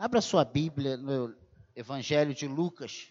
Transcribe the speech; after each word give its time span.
Abra 0.00 0.20
sua 0.20 0.44
Bíblia 0.44 0.96
no 0.96 1.36
Evangelho 1.74 2.32
de 2.32 2.46
Lucas, 2.46 3.08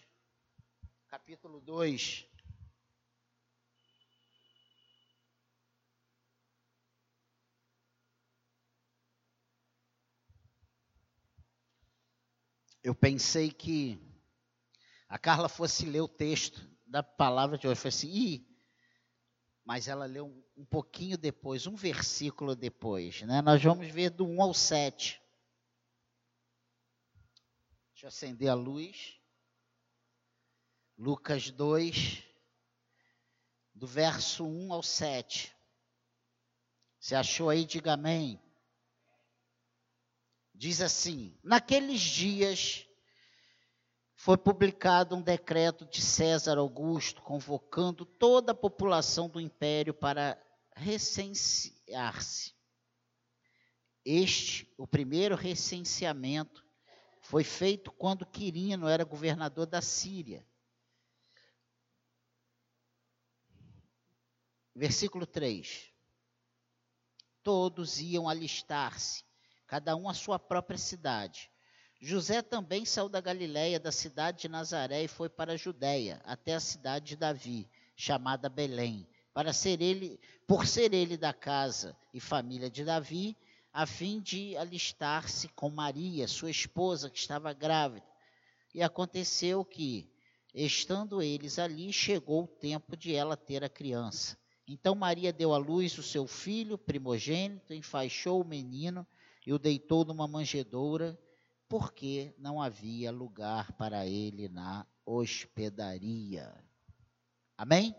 capítulo 1.08 1.60
2. 1.60 2.26
Eu 12.82 12.94
pensei 12.94 13.50
que 13.50 14.00
a 15.10 15.18
Carla 15.18 15.50
fosse 15.50 15.84
ler 15.84 16.00
o 16.00 16.08
texto 16.08 16.66
da 16.86 17.02
palavra 17.02 17.58
de 17.58 17.68
hoje. 17.68 17.78
Falei 17.78 17.88
assim, 17.94 18.08
Ih, 18.08 18.48
mas 19.62 19.88
ela 19.88 20.06
leu 20.06 20.24
um, 20.24 20.62
um 20.62 20.64
pouquinho 20.64 21.18
depois, 21.18 21.66
um 21.66 21.74
versículo 21.74 22.56
depois. 22.56 23.20
Né? 23.20 23.42
Nós 23.42 23.62
vamos 23.62 23.88
ver 23.88 24.08
do 24.08 24.26
1 24.26 24.40
ao 24.40 24.54
7. 24.54 25.27
Deixa 27.98 28.06
eu 28.06 28.10
acender 28.10 28.48
a 28.48 28.54
luz. 28.54 29.18
Lucas 30.96 31.50
2, 31.50 32.22
do 33.74 33.88
verso 33.88 34.46
1 34.46 34.72
ao 34.72 34.84
7. 34.84 35.52
Você 37.00 37.16
achou 37.16 37.50
aí? 37.50 37.64
Diga 37.64 37.94
amém. 37.94 38.40
Diz 40.54 40.80
assim: 40.80 41.36
Naqueles 41.42 42.00
dias 42.00 42.86
foi 44.14 44.38
publicado 44.38 45.16
um 45.16 45.20
decreto 45.20 45.84
de 45.84 46.00
César 46.00 46.56
Augusto 46.56 47.20
convocando 47.20 48.06
toda 48.06 48.52
a 48.52 48.54
população 48.54 49.28
do 49.28 49.40
império 49.40 49.92
para 49.92 50.40
recensear-se. 50.76 52.54
Este, 54.04 54.72
o 54.78 54.86
primeiro 54.86 55.34
recenseamento, 55.34 56.67
foi 57.28 57.44
feito 57.44 57.92
quando 57.92 58.24
Quirino 58.24 58.88
era 58.88 59.04
governador 59.04 59.66
da 59.66 59.82
Síria. 59.82 60.42
Versículo 64.74 65.26
3. 65.26 65.92
Todos 67.42 68.00
iam 68.00 68.30
alistar-se, 68.30 69.26
cada 69.66 69.94
um 69.94 70.08
à 70.08 70.14
sua 70.14 70.38
própria 70.38 70.78
cidade. 70.78 71.50
José 72.00 72.40
também 72.40 72.86
saiu 72.86 73.10
da 73.10 73.20
Galiléia, 73.20 73.78
da 73.78 73.92
cidade 73.92 74.40
de 74.40 74.48
Nazaré, 74.48 75.04
e 75.04 75.08
foi 75.08 75.28
para 75.28 75.52
a 75.52 75.56
Judéia, 75.56 76.22
até 76.24 76.54
a 76.54 76.60
cidade 76.60 77.08
de 77.08 77.16
Davi, 77.16 77.68
chamada 77.94 78.48
Belém, 78.48 79.06
para 79.34 79.52
ser 79.52 79.82
ele, 79.82 80.18
por 80.46 80.66
ser 80.66 80.94
ele 80.94 81.18
da 81.18 81.34
casa 81.34 81.94
e 82.14 82.20
família 82.20 82.70
de 82.70 82.86
Davi, 82.86 83.36
a 83.72 83.86
fim 83.86 84.20
de 84.20 84.56
alistar-se 84.56 85.48
com 85.48 85.70
Maria, 85.70 86.26
sua 86.26 86.50
esposa, 86.50 87.10
que 87.10 87.18
estava 87.18 87.52
grávida. 87.52 88.06
E 88.74 88.82
aconteceu 88.82 89.64
que, 89.64 90.10
estando 90.54 91.22
eles 91.22 91.58
ali, 91.58 91.92
chegou 91.92 92.44
o 92.44 92.48
tempo 92.48 92.96
de 92.96 93.14
ela 93.14 93.36
ter 93.36 93.62
a 93.62 93.68
criança. 93.68 94.36
Então 94.66 94.94
Maria 94.94 95.32
deu 95.32 95.54
à 95.54 95.58
luz 95.58 95.96
o 95.96 96.02
seu 96.02 96.26
filho 96.26 96.76
primogênito, 96.76 97.72
enfaixou 97.72 98.42
o 98.42 98.46
menino 98.46 99.06
e 99.46 99.52
o 99.52 99.58
deitou 99.58 100.04
numa 100.04 100.28
manjedoura, 100.28 101.18
porque 101.68 102.34
não 102.38 102.60
havia 102.60 103.10
lugar 103.10 103.72
para 103.72 104.06
ele 104.06 104.48
na 104.48 104.86
hospedaria. 105.06 106.54
Amém? 107.56 107.94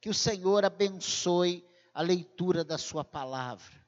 Que 0.00 0.10
o 0.10 0.14
Senhor 0.14 0.64
abençoe 0.64 1.66
a 1.94 2.02
leitura 2.02 2.62
da 2.62 2.76
sua 2.76 3.02
palavra 3.02 3.83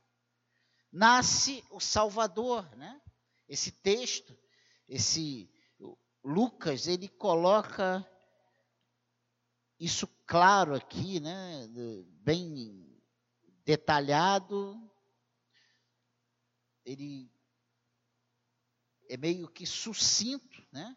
nasce 0.93 1.65
o 1.71 1.81
Salvador, 1.81 2.65
né? 2.77 3.01
Esse 3.49 3.71
texto, 3.71 4.37
esse 4.89 5.51
Lucas, 6.23 6.89
ele 6.89 7.09
coloca 7.09 8.05
isso 9.79 10.09
claro 10.27 10.75
aqui, 10.75 11.21
né? 11.21 11.69
Bem 12.23 13.01
detalhado. 13.65 14.77
Ele 16.85 17.31
é 19.09 19.17
meio 19.17 19.49
que 19.49 19.65
sucinto, 19.65 20.67
né? 20.73 20.97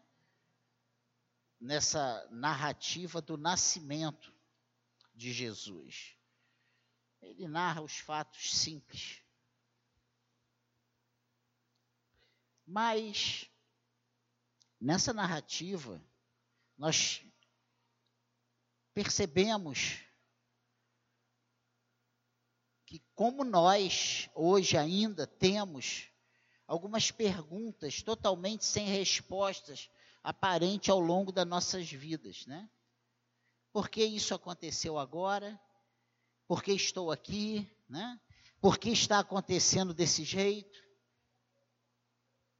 Nessa 1.60 2.26
narrativa 2.30 3.20
do 3.20 3.36
nascimento 3.36 4.34
de 5.14 5.32
Jesus. 5.32 6.16
Ele 7.20 7.46
narra 7.46 7.82
os 7.82 7.98
fatos 7.98 8.52
simples. 8.52 9.22
Mas 12.70 13.50
nessa 14.80 15.12
narrativa 15.12 16.00
nós 16.78 17.20
percebemos 18.94 20.04
que 22.86 23.02
como 23.12 23.42
nós 23.42 24.30
hoje 24.36 24.76
ainda 24.76 25.26
temos 25.26 26.12
algumas 26.64 27.10
perguntas 27.10 28.02
totalmente 28.02 28.64
sem 28.64 28.86
respostas 28.86 29.90
aparentes 30.22 30.90
ao 30.90 31.00
longo 31.00 31.32
das 31.32 31.48
nossas 31.48 31.90
vidas, 31.90 32.46
né? 32.46 32.70
Por 33.72 33.88
que 33.88 34.04
isso 34.04 34.32
aconteceu 34.32 34.96
agora? 34.96 35.60
Por 36.46 36.62
que 36.62 36.70
estou 36.70 37.10
aqui, 37.10 37.68
né? 37.88 38.20
Por 38.60 38.78
que 38.78 38.90
está 38.90 39.18
acontecendo 39.18 39.92
desse 39.92 40.22
jeito? 40.22 40.89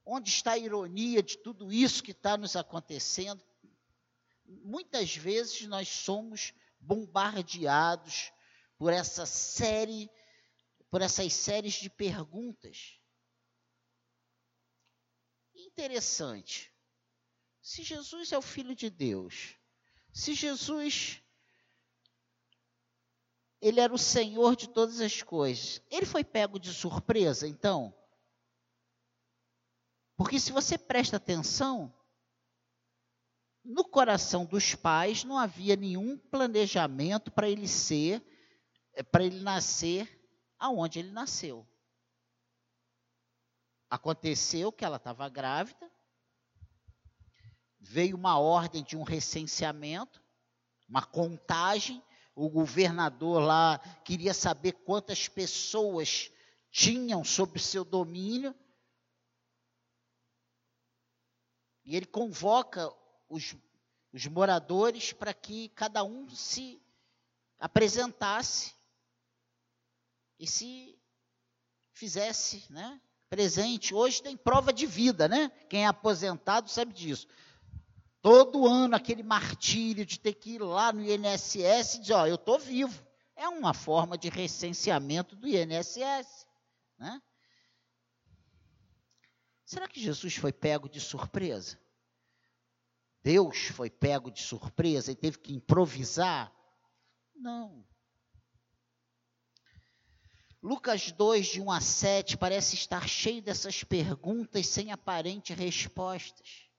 Onde 0.05 0.29
está 0.29 0.53
a 0.53 0.57
ironia 0.57 1.21
de 1.21 1.37
tudo 1.37 1.71
isso 1.71 2.03
que 2.03 2.11
está 2.11 2.37
nos 2.37 2.55
acontecendo? 2.55 3.43
Muitas 4.45 5.15
vezes 5.15 5.67
nós 5.67 5.87
somos 5.87 6.53
bombardeados 6.79 8.31
por 8.77 8.91
essa 8.91 9.25
série, 9.25 10.09
por 10.89 11.01
essas 11.01 11.31
séries 11.33 11.75
de 11.75 11.89
perguntas. 11.89 12.99
Interessante. 15.53 16.73
Se 17.61 17.83
Jesus 17.83 18.31
é 18.31 18.37
o 18.37 18.41
Filho 18.41 18.75
de 18.75 18.89
Deus, 18.89 19.55
se 20.11 20.33
Jesus 20.33 21.21
ele 23.61 23.79
era 23.79 23.93
o 23.93 23.97
Senhor 23.97 24.55
de 24.55 24.67
todas 24.67 24.99
as 24.99 25.21
coisas, 25.21 25.79
ele 25.91 26.05
foi 26.05 26.23
pego 26.23 26.57
de 26.57 26.73
surpresa, 26.73 27.47
então? 27.47 27.95
Porque 30.21 30.39
se 30.39 30.51
você 30.51 30.77
presta 30.77 31.17
atenção, 31.17 31.91
no 33.65 33.83
coração 33.83 34.45
dos 34.45 34.75
pais 34.75 35.23
não 35.23 35.35
havia 35.35 35.75
nenhum 35.75 36.15
planejamento 36.15 37.31
para 37.31 37.49
ele 37.49 37.67
ser, 37.67 38.23
eh, 38.93 39.01
para 39.01 39.23
ele 39.23 39.39
nascer 39.39 40.07
aonde 40.59 40.99
ele 40.99 41.09
nasceu. 41.09 41.67
Aconteceu 43.89 44.71
que 44.71 44.85
ela 44.85 44.97
estava 44.97 45.27
grávida, 45.27 45.91
veio 47.79 48.15
uma 48.15 48.37
ordem 48.37 48.83
de 48.83 48.95
um 48.95 49.01
recenseamento, 49.01 50.23
uma 50.87 51.03
contagem, 51.03 51.99
o 52.35 52.47
governador 52.47 53.41
lá 53.41 53.79
queria 54.05 54.35
saber 54.35 54.73
quantas 54.73 55.27
pessoas 55.27 56.29
tinham 56.69 57.23
sob 57.23 57.59
seu 57.59 57.83
domínio, 57.83 58.55
E 61.91 61.95
ele 61.97 62.05
convoca 62.05 62.89
os, 63.27 63.53
os 64.13 64.25
moradores 64.27 65.11
para 65.11 65.33
que 65.33 65.67
cada 65.75 66.05
um 66.05 66.29
se 66.29 66.81
apresentasse 67.59 68.73
e 70.39 70.47
se 70.47 70.97
fizesse, 71.91 72.63
né? 72.69 73.01
Presente. 73.29 73.93
Hoje 73.93 74.23
tem 74.23 74.37
prova 74.37 74.71
de 74.71 74.85
vida, 74.85 75.27
né? 75.27 75.49
Quem 75.69 75.83
é 75.83 75.87
aposentado 75.87 76.69
sabe 76.69 76.93
disso. 76.93 77.27
Todo 78.21 78.65
ano 78.65 78.95
aquele 78.95 79.21
martírio 79.21 80.05
de 80.05 80.17
ter 80.17 80.35
que 80.35 80.51
ir 80.51 80.61
lá 80.61 80.93
no 80.93 81.03
INSS 81.03 81.95
e 81.95 81.99
dizer, 81.99 82.13
ó, 82.13 82.25
eu 82.25 82.35
estou 82.35 82.57
vivo. 82.57 83.05
É 83.35 83.49
uma 83.49 83.73
forma 83.73 84.17
de 84.17 84.29
recenseamento 84.29 85.35
do 85.35 85.45
INSS, 85.45 86.47
né? 86.97 87.21
Será 89.65 89.89
que 89.89 90.01
Jesus 90.01 90.37
foi 90.37 90.53
pego 90.53 90.87
de 90.87 91.01
surpresa? 91.01 91.80
Deus 93.23 93.67
foi 93.67 93.89
pego 93.89 94.31
de 94.31 94.41
surpresa 94.41 95.11
e 95.11 95.15
teve 95.15 95.37
que 95.37 95.53
improvisar? 95.53 96.51
Não. 97.35 97.85
Lucas 100.61 101.11
2, 101.11 101.47
de 101.47 101.61
1 101.61 101.71
a 101.71 101.81
7, 101.81 102.37
parece 102.37 102.75
estar 102.75 103.07
cheio 103.07 103.41
dessas 103.41 103.83
perguntas 103.83 104.67
sem 104.67 104.91
aparentes 104.91 105.57
respostas. 105.57 106.69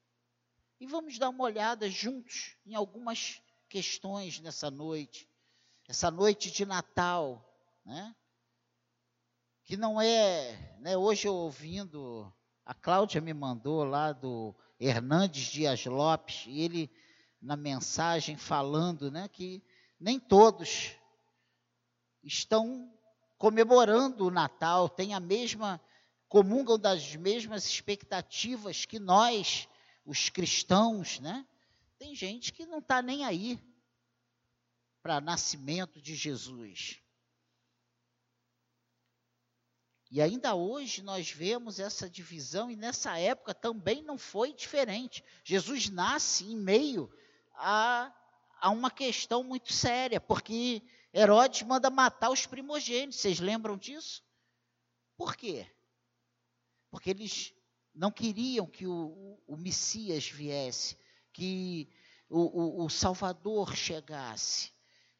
E 0.79 0.87
vamos 0.87 1.17
dar 1.17 1.29
uma 1.29 1.43
olhada 1.43 1.89
juntos 1.89 2.57
em 2.65 2.75
algumas 2.75 3.41
questões 3.67 4.39
nessa 4.39 4.71
noite. 4.71 5.29
Essa 5.87 6.09
noite 6.09 6.49
de 6.49 6.65
Natal, 6.65 7.45
né? 7.85 8.15
Que 9.65 9.75
não 9.75 9.99
é, 9.99 10.77
né, 10.79 10.97
hoje 10.97 11.27
eu 11.27 11.33
ouvindo 11.33 12.31
A 12.65 12.73
Cláudia 12.73 13.21
me 13.21 13.33
mandou 13.33 13.83
lá 13.83 14.11
do 14.11 14.55
Hernandes 14.85 15.45
Dias 15.45 15.85
Lopes, 15.85 16.43
e 16.47 16.61
ele, 16.61 16.91
na 17.41 17.55
mensagem, 17.55 18.37
falando 18.37 19.09
né, 19.11 19.27
que 19.27 19.63
nem 19.99 20.19
todos 20.19 20.91
estão 22.23 22.93
comemorando 23.37 24.25
o 24.25 24.31
Natal, 24.31 24.89
têm 24.89 25.13
a 25.13 25.19
mesma, 25.19 25.81
comungam 26.27 26.77
das 26.77 27.15
mesmas 27.15 27.65
expectativas 27.65 28.85
que 28.85 28.99
nós, 28.99 29.67
os 30.05 30.29
cristãos, 30.29 31.19
né? 31.19 31.45
Tem 31.97 32.15
gente 32.15 32.51
que 32.51 32.65
não 32.65 32.79
está 32.79 33.01
nem 33.01 33.25
aí 33.25 33.59
para 35.01 35.21
nascimento 35.21 36.01
de 36.01 36.15
Jesus. 36.15 37.02
E 40.13 40.21
ainda 40.21 40.53
hoje 40.53 41.01
nós 41.01 41.31
vemos 41.31 41.79
essa 41.79 42.07
divisão, 42.07 42.69
e 42.69 42.75
nessa 42.75 43.17
época 43.17 43.51
também 43.51 44.03
não 44.03 44.15
foi 44.15 44.53
diferente. 44.53 45.23
Jesus 45.43 45.89
nasce 45.89 46.45
em 46.45 46.55
meio 46.55 47.11
a, 47.55 48.13
a 48.61 48.69
uma 48.69 48.91
questão 48.91 49.43
muito 49.43 49.73
séria, 49.73 50.21
porque 50.21 50.83
Herodes 51.11 51.63
manda 51.63 51.89
matar 51.89 52.29
os 52.29 52.45
primogênitos. 52.45 53.19
Vocês 53.19 53.39
lembram 53.39 53.75
disso? 53.75 54.23
Por 55.17 55.35
quê? 55.35 55.65
Porque 56.91 57.09
eles 57.09 57.51
não 57.91 58.11
queriam 58.11 58.67
que 58.67 58.85
o, 58.85 58.93
o, 59.47 59.55
o 59.55 59.57
Messias 59.57 60.27
viesse, 60.27 60.95
que 61.31 61.89
o, 62.29 62.81
o, 62.81 62.85
o 62.85 62.89
Salvador 62.91 63.75
chegasse. 63.75 64.71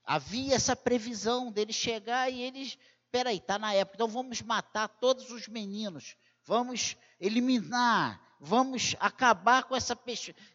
Havia 0.06 0.54
essa 0.54 0.76
previsão 0.76 1.52
dele 1.52 1.74
chegar 1.74 2.30
e 2.30 2.42
eles, 2.44 2.78
peraí, 3.14 3.38
está 3.38 3.60
na 3.60 3.72
época, 3.76 3.96
então 3.96 4.08
vamos 4.08 4.42
matar 4.42 4.88
todos 4.88 5.30
os 5.30 5.48
meninos, 5.48 6.18
vamos 6.44 6.98
eliminar, 7.20 8.20
vamos 8.40 8.96
acabar 9.00 9.66
com 9.66 9.76
essa, 9.76 9.96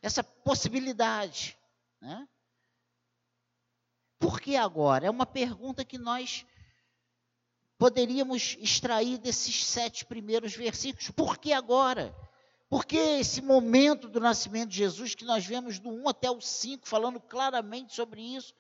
essa 0.03 0.25
possibilidade. 0.25 1.57
Né? 2.01 2.29
Por 4.19 4.41
que 4.41 4.57
agora? 4.57 5.07
É 5.07 5.11
uma 5.11 5.25
pergunta 5.25 5.85
que 5.85 5.97
nós 5.97 6.45
poderíamos 7.79 8.57
extrair 8.59 9.19
desses 9.19 9.65
sete 9.65 10.05
primeiros 10.05 10.57
versículos. 10.57 11.13
Por 11.13 11.39
que 11.39 11.53
agora? 11.53 12.13
Por 12.69 12.85
que 12.85 12.97
esse 12.97 13.41
momento 13.41 14.09
do 14.09 14.19
nascimento 14.19 14.71
de 14.71 14.79
Jesus, 14.79 15.15
que 15.15 15.25
nós 15.25 15.47
vemos 15.47 15.79
do 15.79 15.91
1 15.91 16.09
até 16.09 16.29
o 16.29 16.41
5, 16.41 16.89
falando 16.89 17.21
claramente 17.21 17.95
sobre 17.95 18.21
isso? 18.21 18.53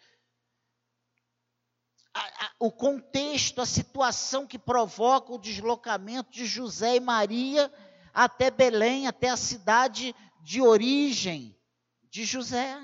O 2.58 2.72
contexto, 2.72 3.60
a 3.60 3.66
situação 3.66 4.46
que 4.46 4.58
provoca 4.58 5.32
o 5.32 5.38
deslocamento 5.38 6.30
de 6.30 6.44
José 6.44 6.96
e 6.96 7.00
Maria 7.00 7.72
até 8.12 8.50
Belém, 8.50 9.06
até 9.06 9.28
a 9.28 9.36
cidade 9.36 10.14
de 10.40 10.60
origem 10.60 11.56
de 12.10 12.24
José. 12.24 12.76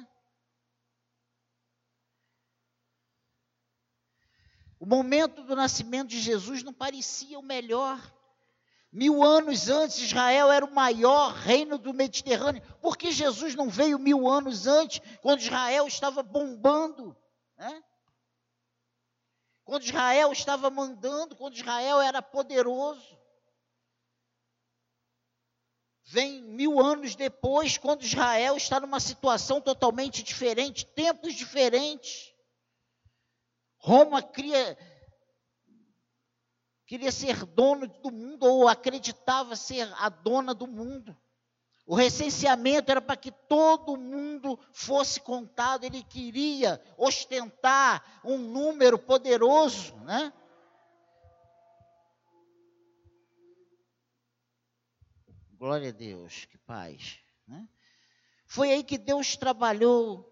O 4.78 4.86
momento 4.86 5.42
do 5.42 5.56
nascimento 5.56 6.08
de 6.08 6.20
Jesus 6.20 6.62
não 6.62 6.72
parecia 6.72 7.38
o 7.38 7.42
melhor. 7.42 7.98
Mil 8.92 9.24
anos 9.24 9.68
antes, 9.68 9.98
Israel 9.98 10.52
era 10.52 10.64
o 10.64 10.72
maior 10.72 11.32
reino 11.32 11.78
do 11.78 11.92
Mediterrâneo. 11.92 12.62
Por 12.80 12.96
que 12.96 13.10
Jesus 13.10 13.56
não 13.56 13.68
veio 13.68 13.98
mil 13.98 14.28
anos 14.28 14.68
antes, 14.68 15.00
quando 15.20 15.40
Israel 15.40 15.88
estava 15.88 16.22
bombando? 16.22 17.16
Né? 17.56 17.82
Quando 19.64 19.84
Israel 19.84 20.30
estava 20.30 20.68
mandando, 20.68 21.34
quando 21.34 21.56
Israel 21.56 22.00
era 22.00 22.20
poderoso. 22.20 23.18
Vem 26.06 26.42
mil 26.42 26.78
anos 26.78 27.16
depois, 27.16 27.78
quando 27.78 28.02
Israel 28.02 28.56
está 28.58 28.78
numa 28.78 29.00
situação 29.00 29.60
totalmente 29.60 30.22
diferente, 30.22 30.84
tempos 30.84 31.34
diferentes. 31.34 32.34
Roma 33.78 34.22
queria, 34.22 34.78
queria 36.86 37.10
ser 37.10 37.46
dono 37.46 37.86
do 37.86 38.10
mundo, 38.10 38.44
ou 38.44 38.68
acreditava 38.68 39.56
ser 39.56 39.90
a 39.94 40.10
dona 40.10 40.54
do 40.54 40.66
mundo. 40.66 41.16
O 41.86 41.94
recenseamento 41.94 42.90
era 42.90 43.00
para 43.00 43.16
que 43.16 43.30
todo 43.30 43.96
mundo 43.96 44.58
fosse 44.72 45.20
contado, 45.20 45.84
ele 45.84 46.02
queria 46.02 46.82
ostentar 46.96 48.20
um 48.24 48.38
número 48.38 48.98
poderoso, 48.98 49.94
né? 49.96 50.32
Glória 55.58 55.90
a 55.90 55.92
Deus, 55.92 56.46
que 56.46 56.56
paz. 56.58 57.18
Né? 57.46 57.68
Foi 58.46 58.70
aí 58.70 58.82
que 58.82 58.98
Deus 58.98 59.36
trabalhou 59.36 60.30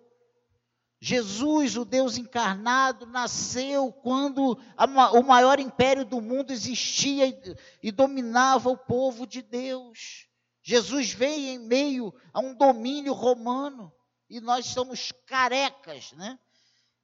Jesus, 1.01 1.77
o 1.77 1.85
Deus 1.85 2.17
encarnado, 2.17 3.07
nasceu 3.07 3.93
quando 3.93 4.57
a, 4.77 4.87
o 5.13 5.23
maior 5.23 5.59
império 5.59 6.05
do 6.05 6.21
mundo 6.21 6.53
existia 6.53 7.27
e, 7.27 7.57
e 7.83 7.91
dominava 7.91 8.71
o 8.71 8.77
povo 8.77 9.27
de 9.27 9.43
Deus. 9.43 10.29
Jesus 10.63 11.13
veio 11.13 11.49
em 11.49 11.59
meio 11.59 12.15
a 12.33 12.41
um 12.41 12.55
domínio 12.55 13.13
romano 13.13 13.93
e 14.31 14.41
nós 14.41 14.67
estamos 14.67 15.13
carecas, 15.27 16.13
né, 16.13 16.39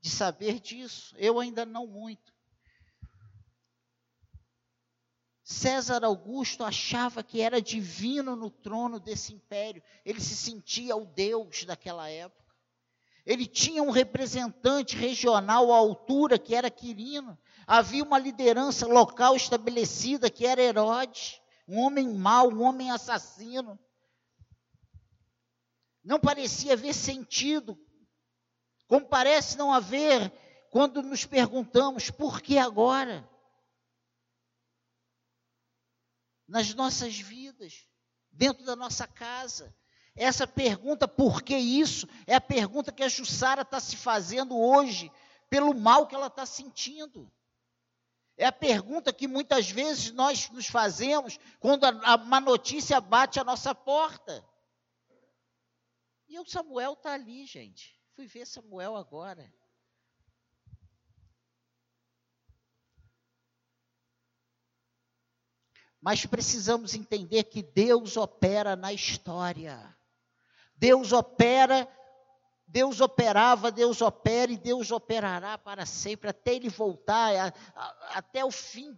de 0.01 0.09
saber 0.09 0.61
disso. 0.61 1.15
Eu 1.19 1.41
ainda 1.41 1.67
não 1.67 1.87
muito. 1.87 2.33
César 5.43 6.05
Augusto 6.05 6.63
achava 6.63 7.23
que 7.23 7.41
era 7.41 7.61
divino 7.61 8.37
no 8.37 8.51
trono 8.51 9.01
desse 9.01 9.33
império. 9.33 9.83
Ele 10.05 10.21
se 10.21 10.37
sentia 10.37 10.95
o 10.95 11.07
Deus 11.07 11.65
daquela 11.65 12.09
época. 12.09 12.55
Ele 13.25 13.47
tinha 13.47 13.83
um 13.83 13.91
representante 13.91 14.95
regional 14.95 15.73
à 15.73 15.77
altura, 15.77 16.39
que 16.39 16.55
era 16.55 16.71
Quirino. 16.71 17.39
Havia 17.67 18.05
uma 18.05 18.19
liderança 18.19 18.87
local 18.87 19.37
estabelecida, 19.37 20.31
que 20.31 20.47
era 20.47 20.63
Herodes, 20.63 21.41
um 21.69 21.79
homem 21.79 22.09
mau, 22.09 22.51
um 22.51 22.63
homem 22.63 22.91
assassino. 22.91 23.79
Não 26.03 26.19
parecia 26.19 26.73
haver 26.73 26.95
sentido, 26.95 27.79
como 28.87 29.07
parece 29.07 29.59
não 29.59 29.73
haver 29.73 30.33
quando 30.71 31.03
nos 31.03 31.27
perguntamos 31.27 32.11
por 32.11 32.41
que 32.41 32.57
agora? 32.57 33.29
Nas 36.47 36.73
nossas 36.73 37.19
vidas, 37.19 37.87
dentro 38.33 38.65
da 38.65 38.75
nossa 38.75 39.07
casa, 39.07 39.77
essa 40.17 40.47
pergunta, 40.47 41.07
por 41.07 41.43
que 41.43 41.57
isso? 41.57 42.09
É 42.27 42.35
a 42.35 42.41
pergunta 42.41 42.91
que 42.91 43.03
a 43.03 43.09
Jussara 43.09 43.61
está 43.61 43.79
se 43.79 43.97
fazendo 43.97 44.59
hoje, 44.59 45.13
pelo 45.51 45.75
mal 45.75 46.07
que 46.07 46.15
ela 46.15 46.29
está 46.29 46.47
sentindo. 46.47 47.31
É 48.39 48.47
a 48.47 48.53
pergunta 48.53 49.13
que 49.13 49.27
muitas 49.27 49.69
vezes 49.69 50.13
nós 50.13 50.49
nos 50.51 50.69
fazemos 50.69 51.41
quando 51.59 51.85
a, 51.85 52.15
uma 52.15 52.41
notícia 52.41 53.01
bate 53.01 53.41
a 53.41 53.45
nossa 53.45 53.75
porta. 53.75 54.49
E 56.29 56.39
o 56.39 56.47
Samuel 56.47 56.93
está 56.93 57.15
ali, 57.15 57.45
gente. 57.45 58.01
Fui 58.15 58.29
ver 58.29 58.47
Samuel 58.47 58.95
agora. 58.95 59.53
Mas 66.01 66.25
precisamos 66.25 66.95
entender 66.95 67.43
que 67.43 67.61
Deus 67.61 68.17
opera 68.17 68.77
na 68.77 68.93
história. 68.93 69.99
Deus 70.77 71.13
opera, 71.13 71.89
Deus 72.69 73.01
operava, 73.01 73.73
Deus 73.73 74.03
opera 74.03 74.53
e 74.53 74.59
Deus 74.59 74.91
operará 74.91 75.57
para 75.57 75.87
sempre, 75.87 76.29
até 76.29 76.55
ele 76.55 76.69
voltar, 76.69 77.35
a, 77.35 77.53
a, 77.75 78.19
até 78.19 78.45
o 78.45 78.51
fim. 78.51 78.97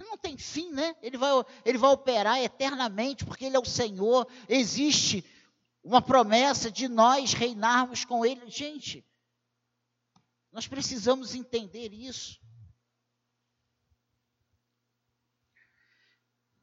Não 0.00 0.16
tem 0.16 0.36
fim, 0.36 0.72
né? 0.72 0.96
Ele 1.02 1.16
vai, 1.16 1.30
ele 1.64 1.78
vai 1.78 1.90
operar 1.90 2.40
eternamente, 2.40 3.24
porque 3.24 3.44
Ele 3.44 3.56
é 3.56 3.60
o 3.60 3.64
Senhor. 3.64 4.26
Existe 4.48 5.24
uma 5.82 6.02
promessa 6.02 6.72
de 6.72 6.88
nós 6.88 7.32
reinarmos 7.32 8.04
com 8.04 8.26
Ele. 8.26 8.50
Gente, 8.50 9.06
nós 10.50 10.66
precisamos 10.66 11.36
entender 11.36 11.92
isso. 11.92 12.40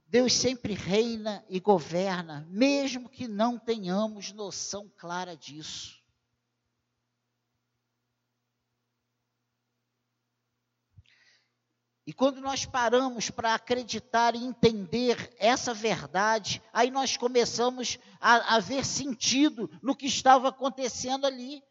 Deus 0.05 0.33
sempre 0.33 0.73
reina 0.73 1.45
e 1.47 1.61
governa, 1.61 2.45
mesmo 2.49 3.07
que 3.07 3.25
não 3.25 3.57
tenhamos 3.57 4.33
noção 4.33 4.91
clara 4.97 5.37
disso. 5.37 6.02
E 12.05 12.11
quando 12.11 12.41
nós 12.41 12.65
paramos 12.65 13.29
para 13.29 13.53
acreditar 13.53 14.35
e 14.35 14.43
entender 14.43 15.33
essa 15.39 15.73
verdade, 15.73 16.61
aí 16.73 16.91
nós 16.91 17.15
começamos 17.15 17.97
a, 18.19 18.55
a 18.55 18.59
ver 18.59 18.85
sentido 18.85 19.69
no 19.81 19.95
que 19.95 20.05
estava 20.05 20.49
acontecendo 20.49 21.25
ali. 21.25 21.63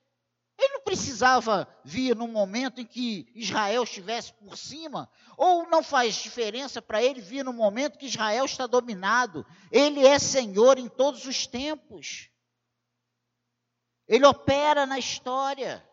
Ele 0.59 0.75
não 0.75 0.83
precisava 0.83 1.69
vir 1.85 2.17
num 2.17 2.29
momento 2.29 2.81
em 2.81 2.87
que 2.87 3.31
Israel 3.35 3.83
estivesse 3.83 4.33
por 4.35 4.57
cima, 4.57 5.11
ou 5.37 5.69
não 5.69 5.83
faz 5.83 6.15
diferença 6.15 6.81
para 6.81 7.03
ele 7.03 7.21
vir 7.21 7.45
no 7.45 7.53
momento 7.53 7.99
que 7.99 8.07
Israel 8.07 8.45
está 8.47 8.67
dominado. 8.67 9.45
Ele 9.71 10.07
é 10.07 10.19
Senhor 10.19 10.79
em 10.79 10.89
todos 10.89 11.27
os 11.27 11.47
tempos. 11.47 12.31
Ele 14.09 14.25
opera 14.25 14.87
na 14.87 14.99
história. 14.99 15.87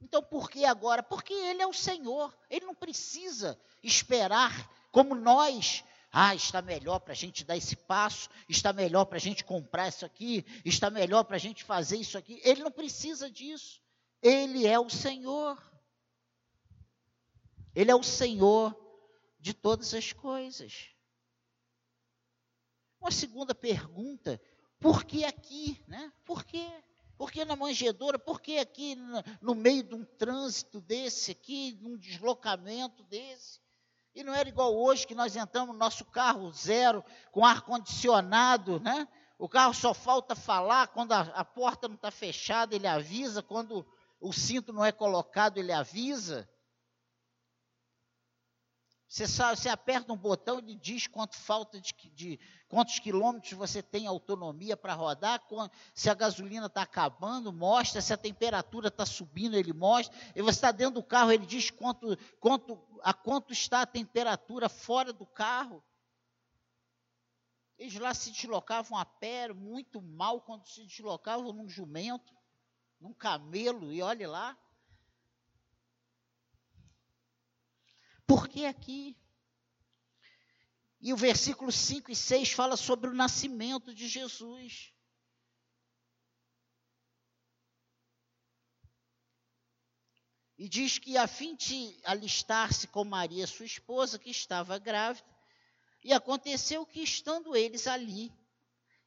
Então 0.00 0.22
por 0.22 0.50
que 0.50 0.64
agora? 0.64 1.02
Porque 1.02 1.32
Ele 1.32 1.62
é 1.62 1.66
o 1.66 1.72
Senhor. 1.72 2.36
Ele 2.50 2.66
não 2.66 2.74
precisa 2.74 3.58
esperar 3.82 4.70
como 4.90 5.14
nós 5.14 5.84
ah, 6.12 6.34
está 6.34 6.62
melhor 6.62 7.00
para 7.00 7.12
a 7.12 7.16
gente 7.16 7.44
dar 7.44 7.56
esse 7.56 7.76
passo, 7.76 8.30
está 8.48 8.72
melhor 8.72 9.04
para 9.04 9.18
a 9.18 9.20
gente 9.20 9.44
comprar 9.44 9.88
isso 9.88 10.06
aqui, 10.06 10.46
está 10.64 10.88
melhor 10.88 11.24
para 11.24 11.36
a 11.36 11.38
gente 11.38 11.62
fazer 11.62 11.98
isso 11.98 12.16
aqui. 12.16 12.40
Ele 12.42 12.62
não 12.62 12.70
precisa 12.70 13.30
disso. 13.30 13.82
Ele 14.22 14.66
é 14.66 14.78
o 14.78 14.88
Senhor. 14.88 15.62
Ele 17.74 17.90
é 17.90 17.94
o 17.94 18.02
Senhor 18.02 18.74
de 19.38 19.52
todas 19.52 19.92
as 19.92 20.12
coisas. 20.12 20.88
Uma 22.98 23.10
segunda 23.10 23.54
pergunta: 23.54 24.40
por 24.80 25.04
que 25.04 25.24
aqui? 25.24 25.78
Né? 25.86 26.10
Por 26.24 26.44
quê? 26.44 26.66
Por 27.16 27.30
que 27.30 27.44
na 27.44 27.56
manjedoura? 27.56 28.18
Por 28.18 28.40
que 28.40 28.58
aqui 28.58 28.96
no 29.40 29.54
meio 29.54 29.82
de 29.82 29.94
um 29.94 30.04
trânsito 30.04 30.80
desse 30.80 31.30
aqui, 31.30 31.72
de 31.72 31.86
um 31.86 31.96
deslocamento 31.96 33.02
desse? 33.04 33.60
E 34.14 34.22
não 34.22 34.34
era 34.34 34.48
igual 34.48 34.74
hoje 34.74 35.06
que 35.06 35.14
nós 35.14 35.36
entramos 35.36 35.74
no 35.74 35.78
nosso 35.78 36.04
carro 36.06 36.50
zero, 36.50 37.04
com 37.30 37.44
ar-condicionado, 37.44 38.80
né? 38.80 39.06
O 39.38 39.48
carro 39.48 39.74
só 39.74 39.92
falta 39.92 40.34
falar, 40.34 40.88
quando 40.88 41.12
a, 41.12 41.20
a 41.20 41.44
porta 41.44 41.86
não 41.86 41.96
está 41.96 42.10
fechada, 42.10 42.74
ele 42.74 42.86
avisa, 42.86 43.42
quando 43.42 43.86
o 44.18 44.32
cinto 44.32 44.72
não 44.72 44.84
é 44.84 44.90
colocado, 44.90 45.58
ele 45.58 45.72
avisa. 45.72 46.48
Você, 49.16 49.26
sabe, 49.26 49.58
você 49.58 49.70
aperta 49.70 50.12
um 50.12 50.16
botão 50.16 50.58
e 50.58 50.74
diz 50.74 51.06
quanto 51.06 51.36
falta 51.36 51.80
de, 51.80 51.94
de 52.10 52.38
quantos 52.68 52.98
quilômetros 52.98 53.54
você 53.54 53.82
tem 53.82 54.06
autonomia 54.06 54.76
para 54.76 54.92
rodar, 54.92 55.42
se 55.94 56.10
a 56.10 56.14
gasolina 56.14 56.66
está 56.66 56.82
acabando, 56.82 57.50
mostra, 57.50 58.02
se 58.02 58.12
a 58.12 58.18
temperatura 58.18 58.88
está 58.88 59.06
subindo, 59.06 59.56
ele 59.56 59.72
mostra. 59.72 60.14
E 60.34 60.42
você 60.42 60.58
está 60.58 60.70
dentro 60.70 60.96
do 60.96 61.02
carro, 61.02 61.32
ele 61.32 61.46
diz 61.46 61.70
quanto, 61.70 62.14
quanto, 62.38 62.78
a 63.02 63.14
quanto 63.14 63.54
está 63.54 63.80
a 63.80 63.86
temperatura 63.86 64.68
fora 64.68 65.14
do 65.14 65.24
carro. 65.24 65.82
Eles 67.78 67.94
lá 67.94 68.12
se 68.12 68.30
deslocavam 68.30 68.98
a 68.98 69.06
pé, 69.06 69.50
muito 69.50 70.02
mal 70.02 70.42
quando 70.42 70.66
se 70.66 70.84
deslocavam 70.84 71.54
num 71.54 71.70
jumento, 71.70 72.34
num 73.00 73.14
camelo, 73.14 73.90
e 73.94 74.02
olhe 74.02 74.26
lá. 74.26 74.58
Por 78.26 78.48
que 78.48 78.66
aqui? 78.66 79.16
E 81.00 81.12
o 81.12 81.16
versículo 81.16 81.70
5 81.70 82.10
e 82.10 82.16
6 82.16 82.52
fala 82.52 82.76
sobre 82.76 83.08
o 83.08 83.14
nascimento 83.14 83.94
de 83.94 84.08
Jesus. 84.08 84.92
E 90.58 90.68
diz 90.68 90.98
que 90.98 91.18
a 91.18 91.28
fim 91.28 91.54
de 91.54 92.00
alistar-se 92.02 92.88
com 92.88 93.04
Maria, 93.04 93.46
sua 93.46 93.66
esposa, 93.66 94.18
que 94.18 94.30
estava 94.30 94.78
grávida, 94.78 95.28
e 96.02 96.12
aconteceu 96.12 96.86
que, 96.86 97.02
estando 97.02 97.54
eles 97.54 97.86
ali, 97.86 98.32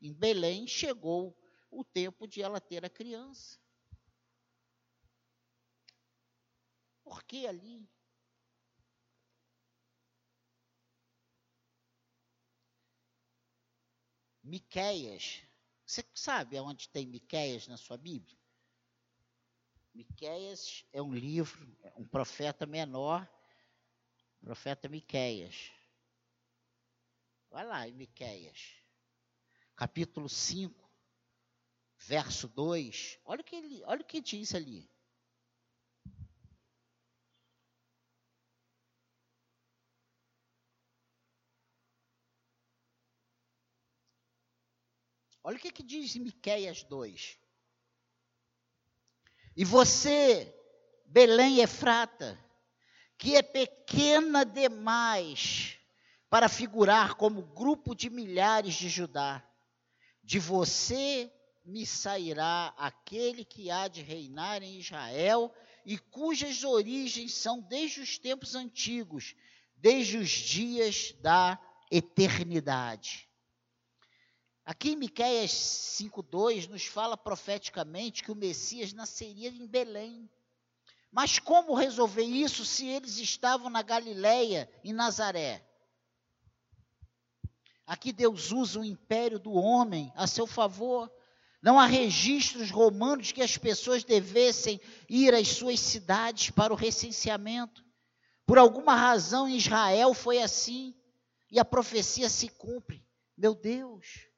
em 0.02 0.14
Belém, 0.14 0.68
chegou 0.68 1.36
o 1.72 1.84
tempo 1.84 2.28
de 2.28 2.42
ela 2.42 2.62
ter 2.62 2.86
a 2.86 2.90
criança. 2.90 3.60
Por 7.04 7.24
que 7.24 7.48
ali? 7.48 7.90
Miqueias. 14.50 15.44
Você 15.86 16.04
sabe 16.14 16.58
aonde 16.58 16.90
tem 16.90 17.06
Miqueias 17.06 17.68
na 17.68 17.78
sua 17.78 17.98
Bíblia? 17.98 18.36
Miqueias 19.94 20.86
é 20.92 21.02
um 21.02 21.14
livro, 21.14 21.78
um 21.96 22.06
profeta 22.06 22.66
menor, 22.66 23.30
profeta 24.42 24.90
Miqueias. 24.90 25.72
Vai 27.52 27.66
lá 27.66 27.88
em 27.88 27.94
Miqueias, 27.94 28.74
capítulo 29.76 30.28
5, 30.28 30.90
verso 31.98 32.48
2. 32.48 33.20
Olha 33.26 33.42
o 33.42 33.44
que 33.44 33.56
ele, 33.56 33.84
olha 33.86 34.02
o 34.02 34.06
que 34.06 34.20
diz 34.20 34.56
ali. 34.56 34.90
Olha 45.50 45.58
o 45.58 45.60
que, 45.60 45.72
que 45.72 45.82
diz 45.82 46.16
Miquéias 46.16 46.84
2. 46.84 47.40
E 49.58 49.66
você, 49.66 50.56
Belém 51.08 51.58
Efrata, 51.62 52.40
que 53.18 53.36
é 53.36 53.42
pequena 53.42 54.46
demais 54.46 55.80
para 56.30 56.48
figurar 56.48 57.16
como 57.16 57.42
grupo 57.42 57.96
de 57.96 58.12
milhares 58.12 58.76
de 58.76 58.90
Judá, 58.90 59.44
de 60.24 60.38
você 60.38 61.34
me 61.66 61.84
sairá 61.84 62.72
aquele 62.78 63.44
que 63.44 63.72
há 63.72 63.88
de 63.88 64.04
reinar 64.04 64.62
em 64.62 64.78
Israel 64.78 65.52
e 65.84 65.98
cujas 65.98 66.64
origens 66.64 67.34
são 67.34 67.60
desde 67.60 68.02
os 68.02 68.20
tempos 68.20 68.54
antigos, 68.54 69.36
desde 69.76 70.16
os 70.16 70.30
dias 70.30 71.12
da 71.24 71.60
eternidade. 71.90 73.29
Aqui 74.70 74.92
em 74.92 74.96
Miqueias 74.96 75.50
5:2 75.50 76.68
nos 76.68 76.86
fala 76.86 77.18
profeticamente 77.18 78.22
que 78.22 78.32
o 78.32 78.36
Messias 78.36 78.94
nasceria 78.94 79.50
em 79.50 79.66
Belém. 79.66 80.30
Mas 81.12 81.40
como 81.40 81.74
resolver 81.74 82.22
isso 82.22 82.64
se 82.64 82.86
eles 82.86 83.18
estavam 83.18 83.68
na 83.68 83.82
Galileia, 83.82 84.70
em 84.84 84.94
Nazaré? 84.94 85.68
Aqui 87.84 88.14
Deus 88.14 88.52
usa 88.52 88.80
o 88.80 88.86
império 88.86 89.40
do 89.40 89.54
homem 89.54 90.14
a 90.16 90.28
seu 90.28 90.46
favor. 90.46 91.12
Não 91.64 91.80
há 91.80 91.88
registros 91.88 92.70
romanos 92.70 93.32
que 93.32 93.42
as 93.42 93.58
pessoas 93.58 94.04
devessem 94.04 94.80
ir 95.10 95.34
às 95.34 95.48
suas 95.48 95.80
cidades 95.80 96.52
para 96.52 96.72
o 96.72 96.78
recenseamento. 96.78 97.84
Por 98.46 98.60
alguma 98.60 98.94
razão 98.94 99.50
em 99.50 99.58
Israel 99.58 100.14
foi 100.14 100.44
assim, 100.44 100.94
e 101.50 101.58
a 101.60 101.66
profecia 101.66 102.30
se 102.30 102.50
cumpre. 102.50 103.04
Meu 103.36 103.56
Deus, 103.56 104.29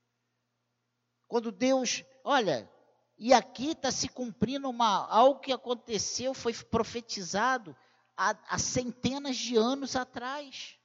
quando 1.32 1.50
Deus, 1.50 2.04
olha, 2.26 2.70
e 3.18 3.34
aqui 3.34 3.70
está 3.70 3.90
se 3.90 4.10
cumprindo 4.10 4.70
uma, 4.70 5.08
algo 5.08 5.40
que 5.40 5.54
aconteceu, 5.54 6.34
foi 6.34 6.54
profetizado 6.54 7.74
há, 8.18 8.36
há 8.50 8.60
centenas 8.60 9.38
de 9.38 9.56
anos 9.56 9.96
atrás. 9.96 10.76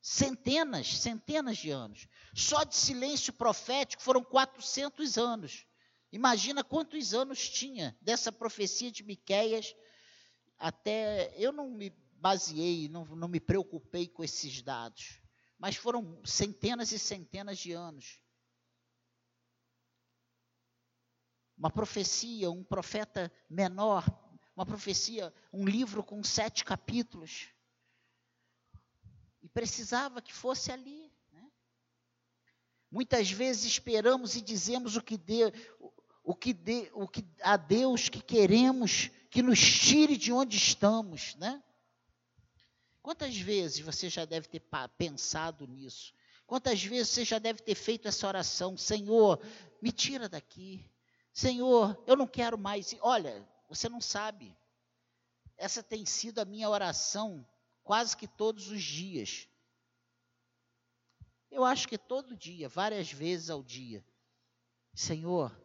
Centenas, 0.00 1.00
centenas 1.00 1.56
de 1.56 1.72
anos. 1.72 2.06
Só 2.32 2.62
de 2.62 2.76
silêncio 2.76 3.32
profético 3.32 4.00
foram 4.00 4.22
400 4.22 5.18
anos. 5.18 5.66
Imagina 6.12 6.62
quantos 6.62 7.12
anos 7.12 7.48
tinha 7.48 7.98
dessa 8.00 8.30
profecia 8.30 8.92
de 8.92 9.02
Miqueias 9.02 9.74
até 10.56 11.34
eu 11.36 11.50
não 11.50 11.70
me 11.70 11.90
baseei, 12.20 12.88
não, 12.88 13.04
não 13.04 13.26
me 13.26 13.40
preocupei 13.40 14.06
com 14.06 14.22
esses 14.22 14.62
dados, 14.62 15.20
mas 15.58 15.74
foram 15.74 16.20
centenas 16.24 16.92
e 16.92 17.00
centenas 17.00 17.58
de 17.58 17.72
anos. 17.72 18.20
Uma 21.58 21.70
profecia, 21.70 22.50
um 22.50 22.62
profeta 22.62 23.32
menor, 23.50 24.06
uma 24.54 24.64
profecia, 24.64 25.32
um 25.52 25.64
livro 25.64 26.04
com 26.04 26.22
sete 26.22 26.64
capítulos. 26.64 27.48
E 29.42 29.48
precisava 29.48 30.22
que 30.22 30.32
fosse 30.32 30.70
ali. 30.70 31.12
Né? 31.32 31.50
Muitas 32.90 33.30
vezes 33.30 33.64
esperamos 33.64 34.36
e 34.36 34.40
dizemos 34.40 34.96
o 34.96 35.02
que, 35.02 35.16
de, 35.16 35.52
o, 36.22 36.34
que 36.34 36.52
de, 36.52 36.90
o 36.94 37.08
que 37.08 37.24
a 37.42 37.56
Deus 37.56 38.08
que 38.08 38.22
queremos 38.22 39.10
que 39.30 39.42
nos 39.42 39.60
tire 39.60 40.16
de 40.16 40.32
onde 40.32 40.56
estamos, 40.56 41.34
né? 41.36 41.62
Quantas 43.02 43.36
vezes 43.36 43.80
você 43.80 44.08
já 44.08 44.24
deve 44.24 44.48
ter 44.48 44.62
pensado 44.96 45.66
nisso? 45.66 46.14
Quantas 46.46 46.82
vezes 46.82 47.08
você 47.10 47.24
já 47.24 47.38
deve 47.38 47.62
ter 47.62 47.74
feito 47.74 48.08
essa 48.08 48.26
oração? 48.26 48.76
Senhor, 48.76 49.40
me 49.80 49.92
tira 49.92 50.28
daqui. 50.28 50.90
Senhor, 51.38 51.96
eu 52.04 52.16
não 52.16 52.26
quero 52.26 52.58
mais. 52.58 52.96
Olha, 53.00 53.48
você 53.68 53.88
não 53.88 54.00
sabe. 54.00 54.52
Essa 55.56 55.84
tem 55.84 56.04
sido 56.04 56.40
a 56.40 56.44
minha 56.44 56.68
oração 56.68 57.46
quase 57.84 58.16
que 58.16 58.26
todos 58.26 58.72
os 58.72 58.82
dias. 58.82 59.48
Eu 61.48 61.64
acho 61.64 61.86
que 61.86 61.96
todo 61.96 62.36
dia, 62.36 62.68
várias 62.68 63.12
vezes 63.12 63.50
ao 63.50 63.62
dia. 63.62 64.04
Senhor, 64.92 65.56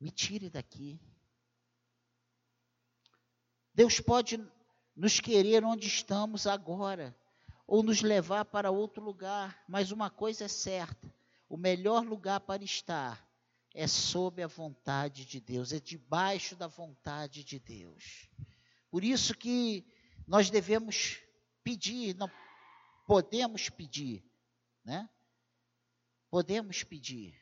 Me 0.00 0.10
tire 0.10 0.50
daqui. 0.50 0.98
Deus 3.72 4.00
pode 4.00 4.44
nos 4.96 5.20
querer 5.20 5.64
onde 5.64 5.86
estamos 5.86 6.44
agora, 6.44 7.16
ou 7.68 7.84
nos 7.84 8.02
levar 8.02 8.46
para 8.46 8.72
outro 8.72 9.00
lugar, 9.00 9.62
mas 9.68 9.92
uma 9.92 10.10
coisa 10.10 10.46
é 10.46 10.48
certa: 10.48 11.14
o 11.48 11.56
melhor 11.56 12.04
lugar 12.04 12.40
para 12.40 12.64
estar 12.64 13.31
é 13.74 13.86
sob 13.86 14.42
a 14.42 14.46
vontade 14.46 15.24
de 15.24 15.40
Deus, 15.40 15.72
é 15.72 15.80
debaixo 15.80 16.54
da 16.54 16.66
vontade 16.66 17.42
de 17.42 17.58
Deus. 17.58 18.28
Por 18.90 19.02
isso 19.02 19.34
que 19.34 19.86
nós 20.26 20.50
devemos 20.50 21.20
pedir, 21.62 22.14
não 22.16 22.30
podemos 23.06 23.70
pedir, 23.70 24.24
né? 24.84 25.08
Podemos 26.30 26.82
pedir. 26.82 27.40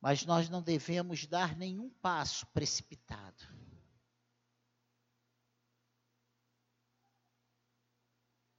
Mas 0.00 0.24
nós 0.26 0.50
não 0.50 0.62
devemos 0.62 1.26
dar 1.26 1.56
nenhum 1.56 1.88
passo 1.88 2.46
precipitado. 2.48 3.42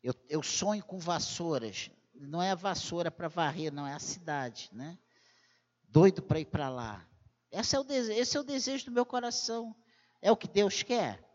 Eu, 0.01 0.13
eu 0.29 0.43
sonho 0.43 0.83
com 0.83 0.99
vassouras. 0.99 1.89
Não 2.13 2.41
é 2.41 2.51
a 2.51 2.55
vassoura 2.55 3.11
para 3.11 3.27
varrer, 3.27 3.71
não, 3.73 3.85
é 3.85 3.93
a 3.93 3.99
cidade, 3.99 4.69
né? 4.71 4.97
Doido 5.95 6.21
para 6.21 6.41
ir 6.41 6.45
para 6.47 6.67
lá. 6.67 7.07
Esse 7.49 7.73
é, 7.73 7.79
o 7.79 7.83
desejo, 7.85 8.19
esse 8.19 8.35
é 8.35 8.39
o 8.41 8.43
desejo 8.43 8.83
do 8.83 8.91
meu 8.91 9.05
coração. 9.05 9.73
É 10.21 10.29
o 10.29 10.35
que 10.35 10.45
Deus 10.45 10.83
quer. 10.83 11.25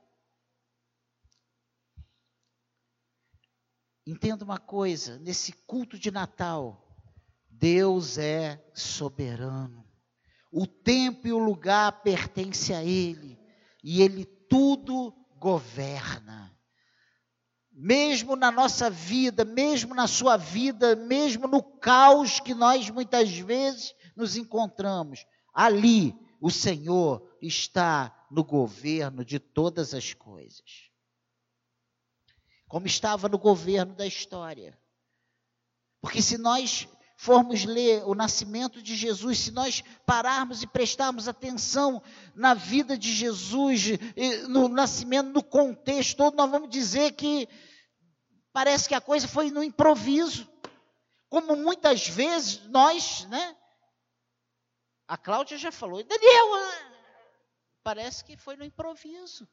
Entenda 4.07 4.45
uma 4.45 4.59
coisa: 4.59 5.19
nesse 5.19 5.55
culto 5.67 5.99
de 5.99 6.11
Natal, 6.11 6.95
Deus 7.49 8.19
é 8.19 8.63
soberano. 8.75 9.83
O 10.53 10.67
tempo 10.67 11.27
e 11.27 11.33
o 11.33 11.39
lugar 11.39 12.03
pertencem 12.03 12.77
a 12.77 12.85
Ele, 12.85 13.41
e 13.83 14.03
Ele 14.03 14.27
tudo 14.27 15.11
governa. 15.39 16.55
Mesmo 17.73 18.37
na 18.37 18.51
nossa 18.51 18.91
vida, 18.91 19.43
mesmo 19.43 19.95
na 19.95 20.07
sua 20.07 20.37
vida, 20.37 20.95
mesmo 20.95 21.49
no 21.49 21.63
caos 21.63 22.41
que 22.41 22.53
nós 22.53 22.91
muitas 22.91 23.31
vezes 23.39 23.95
nos 24.17 24.37
encontramos, 24.37 25.27
ali 25.53 26.15
o 26.41 26.51
Senhor 26.51 27.37
está 27.41 28.27
no 28.31 28.45
governo 28.45 29.25
de 29.25 29.39
todas 29.39 29.95
as 29.95 30.15
coisas. 30.15 30.91
Como 32.69 32.87
estava 32.87 33.29
no 33.29 33.39
governo 33.39 33.95
da 33.95 34.07
história. 34.07 34.79
Porque 36.01 36.23
se 36.23 36.39
nós 36.39 36.89
formos 37.17 37.65
ler 37.65 38.03
o 38.07 38.15
nascimento 38.15 38.81
de 38.81 38.97
Jesus, 38.97 39.39
se 39.41 39.51
nós 39.51 39.85
pararmos 40.07 40.63
e 40.63 40.67
prestarmos 40.67 41.29
atenção 41.29 42.03
na 42.35 42.55
vida 42.55 42.97
de 42.97 43.13
Jesus, 43.13 43.89
no 44.49 44.69
nascimento, 44.69 45.29
no 45.31 45.43
contexto 45.43 46.17
todo, 46.17 46.37
nós 46.37 46.51
vamos 46.51 46.71
dizer 46.71 47.13
que 47.13 47.47
parece 48.53 48.89
que 48.89 48.95
a 48.95 49.01
coisa 49.03 49.29
foi 49.29 49.51
no 49.51 49.63
improviso. 49.63 50.49
Como 51.29 51.55
muitas 51.57 52.09
vezes 52.09 52.63
nós, 52.71 53.27
né? 53.27 53.57
A 55.11 55.17
Cláudia 55.17 55.59
já 55.59 55.73
falou, 55.73 56.05
Daniel, 56.05 56.55
ah", 56.55 56.93
parece 57.83 58.25
que 58.25 58.37
foi 58.37 58.55
no 58.55 58.65
improviso. 58.65 59.49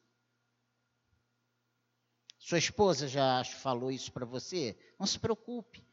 Sua 2.37 2.59
esposa 2.59 3.07
já 3.07 3.43
falou 3.43 3.91
isso 3.91 4.11
para 4.11 4.23
você? 4.23 4.77
Não 4.99 5.07
se 5.07 5.17
preocupe. 5.17 5.83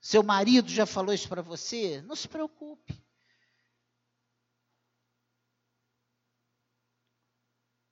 Seu 0.00 0.24
marido 0.24 0.68
já 0.68 0.84
falou 0.84 1.14
isso 1.14 1.28
para 1.28 1.42
você? 1.42 2.02
Não 2.02 2.16
se 2.16 2.26
preocupe. 2.26 3.00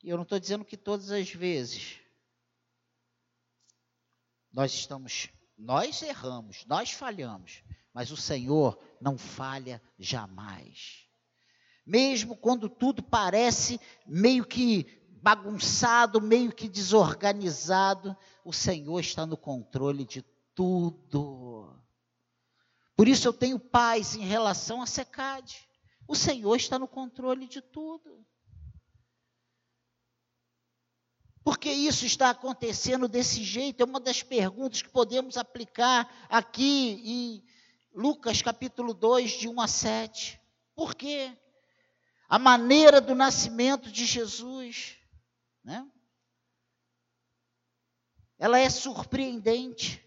E 0.03 0.09
eu 0.09 0.17
não 0.17 0.25
estou 0.25 0.41
dizendo 0.41 0.65
que 0.65 0.77
todas 0.77 1.13
as 1.13 1.31
vezes 1.31 2.01
nós 4.51 4.75
estamos, 4.75 5.29
nós 5.57 6.03
erramos, 6.03 6.65
nós 6.67 6.91
falhamos, 6.91 7.63
mas 7.93 8.11
o 8.11 8.17
Senhor 8.17 8.79
não 9.01 9.19
falha 9.19 9.83
jamais. 9.99 11.07
Mesmo 11.87 12.37
quando 12.37 12.69
tudo 12.69 13.03
parece 13.03 13.81
meio 14.07 14.45
que 14.45 14.87
bagunçado, 15.23 16.21
meio 16.21 16.53
que 16.53 16.69
desorganizado, 16.69 18.17
o 18.45 18.53
Senhor 18.53 19.01
está 19.01 19.27
no 19.27 19.37
controle 19.37 20.05
de 20.05 20.23
tudo. 20.55 21.77
Por 22.97 23.09
isso 23.09 23.27
eu 23.27 23.33
tenho 23.33 23.59
paz 23.59 24.15
em 24.15 24.25
relação 24.25 24.83
à 24.83 24.87
secade. 24.87 25.69
O 26.07 26.15
Senhor 26.15 26.57
está 26.57 26.79
no 26.79 26.89
controle 26.89 27.47
de 27.47 27.61
tudo. 27.61 28.25
Por 31.43 31.59
que 31.59 31.71
isso 31.71 32.05
está 32.05 32.31
acontecendo 32.31 33.09
desse 33.09 33.43
jeito? 33.43 33.83
É 33.83 33.85
uma 33.85 33.99
das 33.99 34.23
perguntas 34.23 34.83
que 34.83 34.89
podemos 34.91 35.37
aplicar 35.37 36.09
aqui 36.29 37.01
em 37.05 37.45
Lucas 37.95 38.41
capítulo 38.43 38.95
2, 38.95 39.31
de 39.33 39.49
1 39.49 39.61
a 39.61 39.67
7. 39.67 40.41
Por 40.75 40.95
quê? 40.95 41.37
A 42.29 42.39
maneira 42.39 43.01
do 43.01 43.15
nascimento 43.15 43.91
de 43.91 44.05
Jesus, 44.05 44.97
né? 45.65 45.87
Ela 48.39 48.59
é 48.59 48.71
surpreendente. 48.71 50.03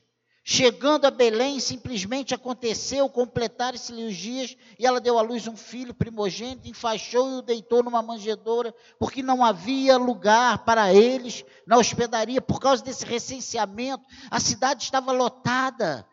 Chegando 0.45 1.05
a 1.05 1.11
Belém, 1.11 1.57
simplesmente 1.59 2.33
aconteceu 2.33 3.07
completar-se-lhe 3.07 4.05
os 4.07 4.15
dias 4.15 4.57
e 4.77 4.85
ela 4.85 4.99
deu 4.99 5.17
à 5.17 5.21
luz 5.21 5.47
um 5.47 5.55
filho 5.55 5.93
primogênito, 5.93 6.67
enfaixou 6.67 7.29
e 7.29 7.33
o 7.35 7.41
deitou 7.41 7.81
numa 7.81 8.01
manjedoura, 8.01 8.75
porque 8.99 9.23
não 9.23 9.45
havia 9.45 9.95
lugar 9.95 10.65
para 10.65 10.93
eles 10.93 11.45
na 11.65 11.77
hospedaria. 11.77 12.41
Por 12.41 12.59
causa 12.59 12.83
desse 12.83 13.05
recenseamento, 13.05 14.03
a 14.29 14.39
cidade 14.39 14.83
estava 14.83 15.13
lotada. 15.13 16.05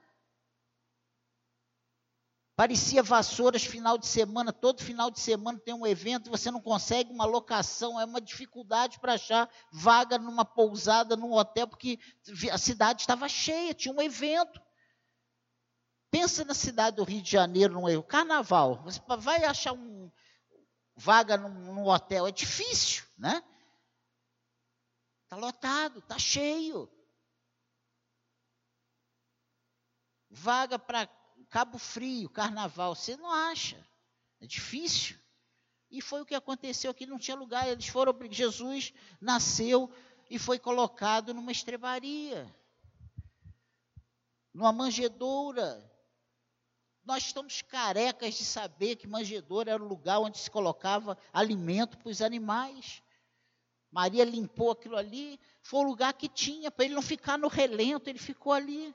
Parecia 2.60 3.02
vassouras 3.02 3.64
final 3.64 3.96
de 3.96 4.06
semana, 4.06 4.52
todo 4.52 4.84
final 4.84 5.10
de 5.10 5.18
semana 5.18 5.58
tem 5.58 5.72
um 5.72 5.86
evento, 5.86 6.28
você 6.28 6.50
não 6.50 6.60
consegue 6.60 7.10
uma 7.10 7.24
locação, 7.24 7.98
é 7.98 8.04
uma 8.04 8.20
dificuldade 8.20 9.00
para 9.00 9.14
achar 9.14 9.48
vaga 9.72 10.18
numa 10.18 10.44
pousada, 10.44 11.16
num 11.16 11.32
hotel, 11.32 11.66
porque 11.66 11.98
a 12.52 12.58
cidade 12.58 13.00
estava 13.00 13.26
cheia, 13.30 13.72
tinha 13.72 13.94
um 13.94 14.02
evento. 14.02 14.60
Pensa 16.10 16.44
na 16.44 16.52
cidade 16.52 16.96
do 16.96 17.02
Rio 17.02 17.22
de 17.22 17.30
Janeiro, 17.30 17.72
num 17.72 18.02
carnaval, 18.02 18.82
você 18.82 19.00
vai 19.20 19.42
achar 19.44 19.72
um, 19.72 20.12
vaga 20.94 21.38
num, 21.38 21.48
num 21.48 21.88
hotel, 21.88 22.26
é 22.26 22.30
difícil, 22.30 23.04
né? 23.16 23.42
Está 25.24 25.36
lotado, 25.36 26.00
está 26.00 26.18
cheio. 26.18 26.92
Vaga 30.28 30.78
para 30.78 31.08
Cabo 31.50 31.78
Frio, 31.78 32.30
Carnaval, 32.30 32.94
você 32.94 33.16
não 33.16 33.30
acha. 33.30 33.76
É 34.40 34.46
difícil. 34.46 35.18
E 35.90 36.00
foi 36.00 36.22
o 36.22 36.24
que 36.24 36.34
aconteceu 36.34 36.90
aqui, 36.90 37.04
não 37.04 37.18
tinha 37.18 37.36
lugar. 37.36 37.68
Eles 37.68 37.88
foram, 37.88 38.16
Jesus 38.30 38.94
nasceu 39.20 39.92
e 40.30 40.38
foi 40.38 40.58
colocado 40.58 41.34
numa 41.34 41.50
estrebaria, 41.50 42.48
numa 44.54 44.72
manjedoura. 44.72 45.84
Nós 47.04 47.24
estamos 47.24 47.60
carecas 47.62 48.34
de 48.34 48.44
saber 48.44 48.94
que 48.94 49.08
manjedoura 49.08 49.72
era 49.72 49.82
o 49.82 49.88
lugar 49.88 50.20
onde 50.20 50.38
se 50.38 50.48
colocava 50.48 51.18
alimento 51.32 51.98
para 51.98 52.10
os 52.10 52.22
animais. 52.22 53.02
Maria 53.90 54.24
limpou 54.24 54.70
aquilo 54.70 54.96
ali, 54.96 55.40
foi 55.62 55.80
o 55.80 55.88
lugar 55.88 56.12
que 56.12 56.28
tinha, 56.28 56.70
para 56.70 56.84
ele 56.84 56.94
não 56.94 57.02
ficar 57.02 57.36
no 57.36 57.48
relento, 57.48 58.08
ele 58.08 58.20
ficou 58.20 58.52
ali. 58.52 58.94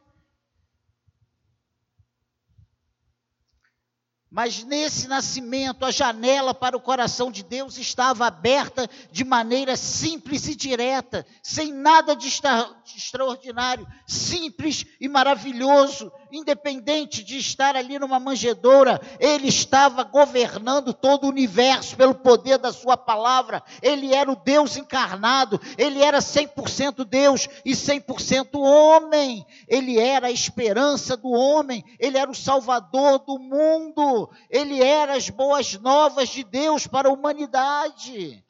Mas 4.36 4.65
nesse 4.65 5.08
nascimento, 5.08 5.86
a 5.86 5.91
janela 5.91 6.54
para 6.54 6.76
o 6.76 6.82
coração 6.82 7.32
de 7.32 7.41
Deus 7.41 7.78
estava 7.78 8.28
aberta 8.28 8.86
de 9.10 9.24
maneira 9.24 9.78
simples 9.78 10.45
e 10.50 10.54
direta, 10.54 11.26
sem 11.41 11.71
nada 11.71 12.13
de, 12.13 12.28
extra, 12.28 12.69
de 12.84 12.98
extraordinário, 12.98 13.88
simples 14.06 14.86
e 15.00 15.08
maravilhoso, 15.08 16.12
independente 16.36 17.24
de 17.24 17.38
estar 17.38 17.76
ali 17.76 17.98
numa 17.98 18.19
manjedoura, 18.19 19.00
ele 19.19 19.48
estava 19.48 20.04
governando 20.04 20.93
todo 20.93 21.26
o 21.26 21.30
universo 21.30 21.95
pelo 21.95 22.15
poder 22.15 22.58
da 22.58 22.71
sua 22.71 22.98
palavra. 22.98 23.63
Ele 23.82 24.13
era 24.13 24.32
o 24.32 24.36
Deus 24.36 24.78
encarnado, 24.78 25.60
ele 25.78 26.02
era 26.02 26.19
100% 26.19 27.04
Deus 27.06 27.48
e 27.63 27.71
100% 27.71 28.60
homem. 28.60 29.45
Ele 29.67 30.00
era 30.00 30.28
a 30.28 30.32
esperança 30.32 31.17
do 31.17 31.30
homem, 31.30 31.84
ele 32.00 32.17
era 32.17 32.30
o 32.30 32.36
salvador 32.36 33.19
do 33.19 33.39
mundo 33.39 34.30
ele 34.50 34.82
era 34.82 35.15
as 35.15 35.30
boas 35.30 35.74
novas 35.80 36.30
de 36.30 36.43
Deus 36.43 36.88
para 36.88 37.10
a 37.10 37.12
humanidade. 37.12 38.43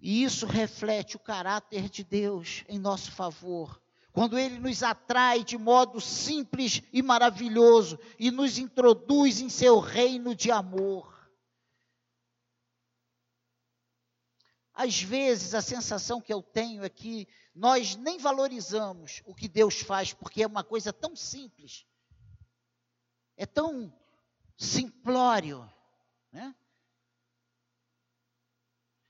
E 0.00 0.24
isso 0.24 0.46
reflete 0.46 1.16
o 1.16 1.20
caráter 1.20 1.88
de 1.88 2.02
Deus 2.02 2.64
em 2.68 2.78
nosso 2.78 3.12
favor. 3.12 3.80
quando 4.12 4.36
Ele 4.36 4.58
nos 4.58 4.82
atrai 4.82 5.44
de 5.44 5.56
modo 5.56 6.00
simples 6.00 6.82
e 6.92 7.00
maravilhoso 7.00 7.98
e 8.18 8.30
nos 8.30 8.58
introduz 8.58 9.40
em 9.40 9.48
seu 9.48 9.78
reino 9.78 10.34
de 10.34 10.50
amor. 10.50 11.30
Às 14.74 15.00
vezes 15.00 15.54
a 15.54 15.60
sensação 15.60 16.20
que 16.20 16.32
eu 16.32 16.42
tenho 16.42 16.82
é 16.82 16.88
que 16.88 17.28
nós 17.54 17.94
nem 17.96 18.18
valorizamos 18.18 19.22
o 19.26 19.34
que 19.34 19.46
Deus 19.46 19.80
faz, 19.80 20.12
porque 20.12 20.42
é 20.42 20.46
uma 20.46 20.64
coisa 20.64 20.92
tão 20.92 21.14
simples, 21.14 21.86
é 23.36 23.44
tão 23.44 23.92
simplório, 24.56 25.70
né? 26.32 26.54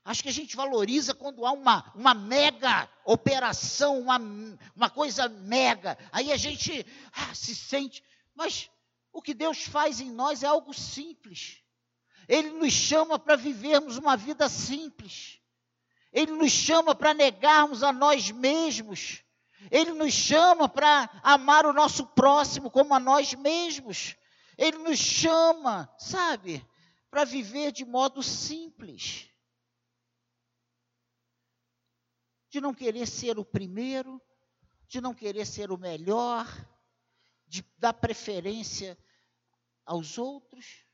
Acho 0.03 0.23
que 0.23 0.29
a 0.29 0.33
gente 0.33 0.55
valoriza 0.55 1.13
quando 1.13 1.45
há 1.45 1.51
uma, 1.51 1.91
uma 1.93 2.13
mega 2.13 2.89
operação, 3.05 3.99
uma, 3.99 4.19
uma 4.75 4.89
coisa 4.89 5.29
mega. 5.29 5.97
Aí 6.11 6.31
a 6.31 6.37
gente 6.37 6.85
ah, 7.13 7.35
se 7.35 7.55
sente. 7.55 8.03
Mas 8.33 8.69
o 9.13 9.21
que 9.21 9.33
Deus 9.33 9.63
faz 9.63 10.01
em 10.01 10.09
nós 10.09 10.41
é 10.41 10.47
algo 10.47 10.73
simples. 10.73 11.61
Ele 12.27 12.49
nos 12.49 12.73
chama 12.73 13.19
para 13.19 13.35
vivermos 13.35 13.97
uma 13.97 14.17
vida 14.17 14.49
simples. 14.49 15.39
Ele 16.11 16.31
nos 16.31 16.51
chama 16.51 16.95
para 16.95 17.13
negarmos 17.13 17.83
a 17.83 17.93
nós 17.93 18.31
mesmos. 18.31 19.23
Ele 19.69 19.91
nos 19.91 20.13
chama 20.13 20.67
para 20.67 21.09
amar 21.21 21.65
o 21.65 21.73
nosso 21.73 22.07
próximo 22.07 22.71
como 22.71 22.95
a 22.95 22.99
nós 22.99 23.35
mesmos. 23.35 24.15
Ele 24.57 24.79
nos 24.79 24.97
chama, 24.97 25.93
sabe, 25.97 26.65
para 27.11 27.23
viver 27.23 27.71
de 27.71 27.85
modo 27.85 28.23
simples. 28.23 29.30
De 32.51 32.61
não 32.61 32.71
querer 32.71 33.07
ser 33.07 33.39
o 33.39 33.45
primeiro, 33.45 34.21
de 34.87 35.01
não 35.01 35.15
querer 35.15 35.47
ser 35.47 35.71
o 35.71 35.77
melhor, 35.77 36.45
de 37.47 37.65
dar 37.79 37.93
preferência 37.93 38.95
aos 39.83 40.19
outros, 40.19 40.85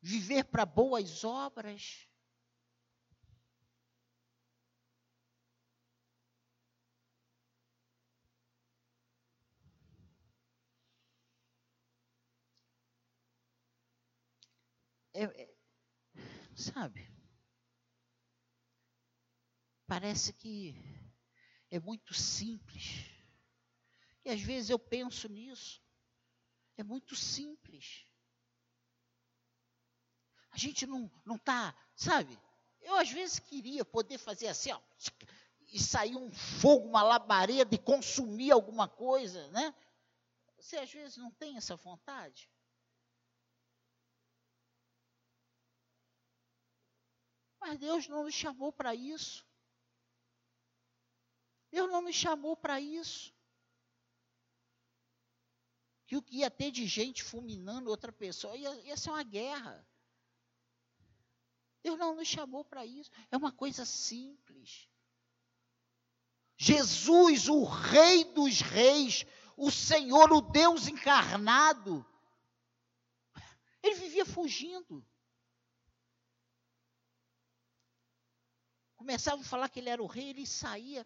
viver 0.00 0.44
para 0.44 0.64
boas 0.64 1.22
obras. 1.22 2.08
é, 15.14 15.24
é, 15.24 15.48
sabe? 16.54 17.11
Parece 19.92 20.32
que 20.32 20.74
é 21.70 21.78
muito 21.78 22.14
simples. 22.14 23.04
E 24.24 24.30
às 24.30 24.40
vezes 24.40 24.70
eu 24.70 24.78
penso 24.78 25.28
nisso. 25.28 25.82
É 26.78 26.82
muito 26.82 27.14
simples. 27.14 28.06
A 30.50 30.56
gente 30.56 30.86
não 30.86 31.12
não 31.26 31.36
tá, 31.36 31.76
sabe? 31.94 32.40
Eu 32.80 32.96
às 32.96 33.10
vezes 33.10 33.38
queria 33.38 33.84
poder 33.84 34.16
fazer 34.16 34.48
assim, 34.48 34.72
ó, 34.72 34.80
e 35.70 35.78
sair 35.78 36.16
um 36.16 36.30
fogo, 36.30 36.88
uma 36.88 37.02
labareda 37.02 37.74
e 37.74 37.78
consumir 37.78 38.50
alguma 38.50 38.88
coisa, 38.88 39.46
né? 39.50 39.74
Você 40.56 40.78
às 40.78 40.90
vezes 40.90 41.18
não 41.18 41.30
tem 41.32 41.58
essa 41.58 41.76
vontade? 41.76 42.50
Mas 47.60 47.78
Deus 47.78 48.08
não 48.08 48.24
nos 48.24 48.34
chamou 48.34 48.72
para 48.72 48.94
isso. 48.94 49.51
Deus 51.72 51.90
não 51.90 52.02
nos 52.02 52.14
chamou 52.14 52.54
para 52.54 52.78
isso. 52.78 53.34
Que 56.06 56.16
o 56.16 56.22
que 56.22 56.38
ia 56.38 56.50
ter 56.50 56.70
de 56.70 56.86
gente 56.86 57.24
fulminando 57.24 57.88
outra 57.88 58.12
pessoa 58.12 58.54
ia, 58.54 58.74
ia 58.82 58.96
ser 58.96 59.08
uma 59.08 59.22
guerra. 59.22 59.88
Deus 61.82 61.98
não 61.98 62.14
nos 62.14 62.28
chamou 62.28 62.62
para 62.62 62.84
isso. 62.84 63.10
É 63.30 63.36
uma 63.36 63.50
coisa 63.50 63.86
simples. 63.86 64.86
Jesus, 66.58 67.48
o 67.48 67.64
Rei 67.64 68.24
dos 68.24 68.60
Reis, 68.60 69.24
o 69.56 69.70
Senhor, 69.70 70.30
o 70.30 70.42
Deus 70.42 70.86
encarnado, 70.86 72.06
ele 73.82 73.94
vivia 73.94 74.26
fugindo. 74.26 75.04
começavam 79.02 79.40
a 79.40 79.44
falar 79.44 79.68
que 79.68 79.80
ele 79.80 79.88
era 79.88 80.00
o 80.00 80.06
rei, 80.06 80.28
ele 80.28 80.46
saía, 80.46 81.04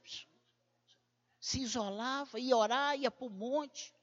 se 1.47 1.61
isolava, 1.61 2.41
ia 2.41 2.57
orar, 2.57 2.99
ia 2.99 3.09
para 3.09 3.25
o 3.25 3.31
monte. 3.31 3.95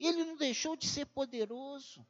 Ele 0.00 0.24
não 0.24 0.36
deixou 0.36 0.74
de 0.74 0.88
ser 0.88 1.06
poderoso. 1.06 2.04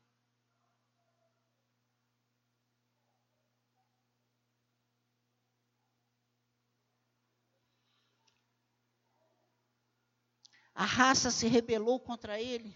A 10.74 10.86
raça 10.86 11.30
se 11.30 11.46
rebelou 11.46 12.00
contra 12.00 12.40
ele, 12.40 12.74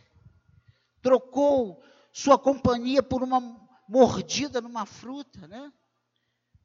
trocou 1.01 1.83
sua 2.12 2.38
companhia 2.38 3.03
por 3.03 3.23
uma 3.23 3.40
mordida 3.88 4.61
numa 4.61 4.85
fruta, 4.85 5.49
né? 5.49 5.73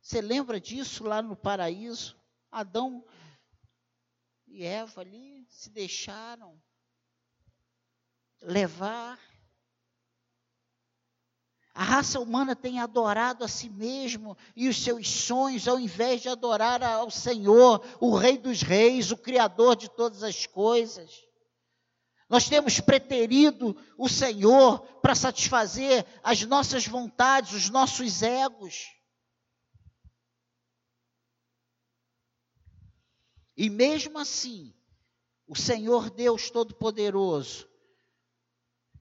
Você 0.01 0.19
lembra 0.19 0.59
disso 0.59 1.05
lá 1.05 1.21
no 1.21 1.37
paraíso? 1.37 2.19
Adão 2.51 3.05
e 4.57 4.65
Eva 4.65 5.01
ali 5.01 5.45
se 5.51 5.69
deixaram 5.69 6.59
levar. 8.41 9.19
A 11.75 11.83
raça 11.83 12.19
humana 12.19 12.55
tem 12.55 12.79
adorado 12.79 13.43
a 13.43 13.47
si 13.47 13.69
mesmo 13.69 14.35
e 14.55 14.67
os 14.67 14.83
seus 14.83 15.07
sonhos, 15.07 15.67
ao 15.67 15.79
invés 15.79 16.23
de 16.23 16.29
adorar 16.29 16.81
ao 16.81 17.11
Senhor, 17.11 17.85
o 18.01 18.15
Rei 18.15 18.35
dos 18.35 18.63
Reis, 18.63 19.11
o 19.11 19.17
Criador 19.17 19.75
de 19.75 19.91
todas 19.91 20.23
as 20.23 20.47
coisas. 20.47 21.23
Nós 22.27 22.49
temos 22.49 22.79
preterido 22.79 23.77
o 23.95 24.09
Senhor 24.09 24.79
para 25.01 25.13
satisfazer 25.13 26.03
as 26.23 26.41
nossas 26.41 26.87
vontades, 26.87 27.53
os 27.53 27.69
nossos 27.69 28.23
egos. 28.23 28.87
E 33.57 33.69
mesmo 33.71 34.19
assim, 34.19 34.71
o 35.47 35.55
Senhor 35.55 36.11
Deus 36.11 36.51
Todo-Poderoso, 36.51 37.67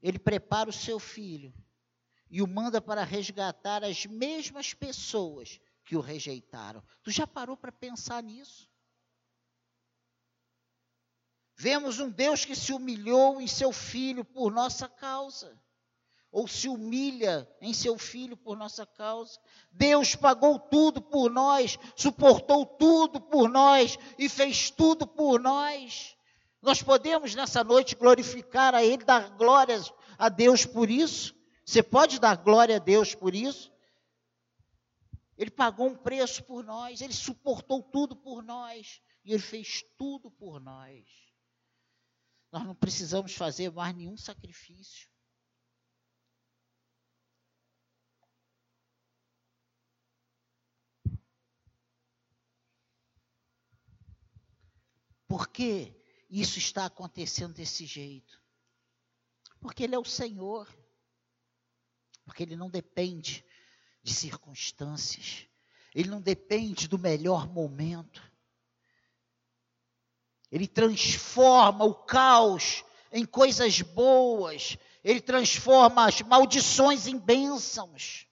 Ele 0.02 0.18
prepara 0.18 0.70
o 0.70 0.72
seu 0.72 0.98
filho 0.98 1.52
e 2.30 2.40
o 2.40 2.46
manda 2.46 2.80
para 2.80 3.04
resgatar 3.04 3.84
as 3.84 4.06
mesmas 4.06 4.72
pessoas 4.72 5.60
que 5.84 5.94
o 5.94 6.00
rejeitaram. 6.00 6.82
Tu 7.02 7.10
já 7.10 7.26
parou 7.26 7.56
para 7.56 7.70
pensar 7.70 8.22
nisso? 8.22 8.68
Vemos 11.54 12.00
um 12.00 12.10
Deus 12.10 12.44
que 12.44 12.56
se 12.56 12.72
humilhou 12.72 13.40
em 13.40 13.46
seu 13.46 13.72
filho 13.72 14.24
por 14.24 14.50
nossa 14.50 14.88
causa 14.88 15.60
ou 16.36 16.46
se 16.46 16.68
humilha 16.68 17.50
em 17.62 17.72
seu 17.72 17.96
filho 17.96 18.36
por 18.36 18.58
nossa 18.58 18.84
causa. 18.84 19.40
Deus 19.72 20.14
pagou 20.14 20.58
tudo 20.58 21.00
por 21.00 21.30
nós, 21.30 21.78
suportou 21.96 22.66
tudo 22.66 23.18
por 23.18 23.48
nós 23.48 23.98
e 24.18 24.28
fez 24.28 24.70
tudo 24.70 25.06
por 25.06 25.40
nós. 25.40 26.14
Nós 26.60 26.82
podemos 26.82 27.34
nessa 27.34 27.64
noite 27.64 27.94
glorificar 27.94 28.74
a 28.74 28.84
Ele, 28.84 29.02
dar 29.02 29.30
glórias 29.30 29.90
a 30.18 30.28
Deus 30.28 30.66
por 30.66 30.90
isso? 30.90 31.34
Você 31.64 31.82
pode 31.82 32.20
dar 32.20 32.36
glória 32.36 32.76
a 32.76 32.80
Deus 32.80 33.14
por 33.14 33.34
isso? 33.34 33.72
Ele 35.38 35.50
pagou 35.50 35.86
um 35.86 35.96
preço 35.96 36.44
por 36.44 36.62
nós, 36.62 37.00
ele 37.00 37.14
suportou 37.14 37.82
tudo 37.82 38.14
por 38.14 38.42
nós 38.42 39.00
e 39.24 39.32
ele 39.32 39.42
fez 39.42 39.82
tudo 39.96 40.30
por 40.30 40.60
nós. 40.60 41.02
Nós 42.52 42.62
não 42.62 42.74
precisamos 42.74 43.32
fazer 43.32 43.72
mais 43.72 43.96
nenhum 43.96 44.18
sacrifício. 44.18 45.15
Por 55.26 55.48
que 55.48 55.94
isso 56.30 56.58
está 56.58 56.86
acontecendo 56.86 57.54
desse 57.54 57.86
jeito? 57.86 58.40
Porque 59.60 59.84
Ele 59.84 59.94
é 59.94 59.98
o 59.98 60.04
Senhor. 60.04 60.68
Porque 62.24 62.42
Ele 62.42 62.56
não 62.56 62.70
depende 62.70 63.44
de 64.02 64.14
circunstâncias. 64.14 65.46
Ele 65.94 66.08
não 66.08 66.20
depende 66.20 66.86
do 66.86 66.98
melhor 66.98 67.48
momento. 67.48 68.22
Ele 70.50 70.68
transforma 70.68 71.84
o 71.84 71.94
caos 71.94 72.84
em 73.10 73.24
coisas 73.24 73.80
boas. 73.82 74.76
Ele 75.02 75.20
transforma 75.20 76.06
as 76.06 76.20
maldições 76.22 77.06
em 77.06 77.18
bênçãos. 77.18 78.26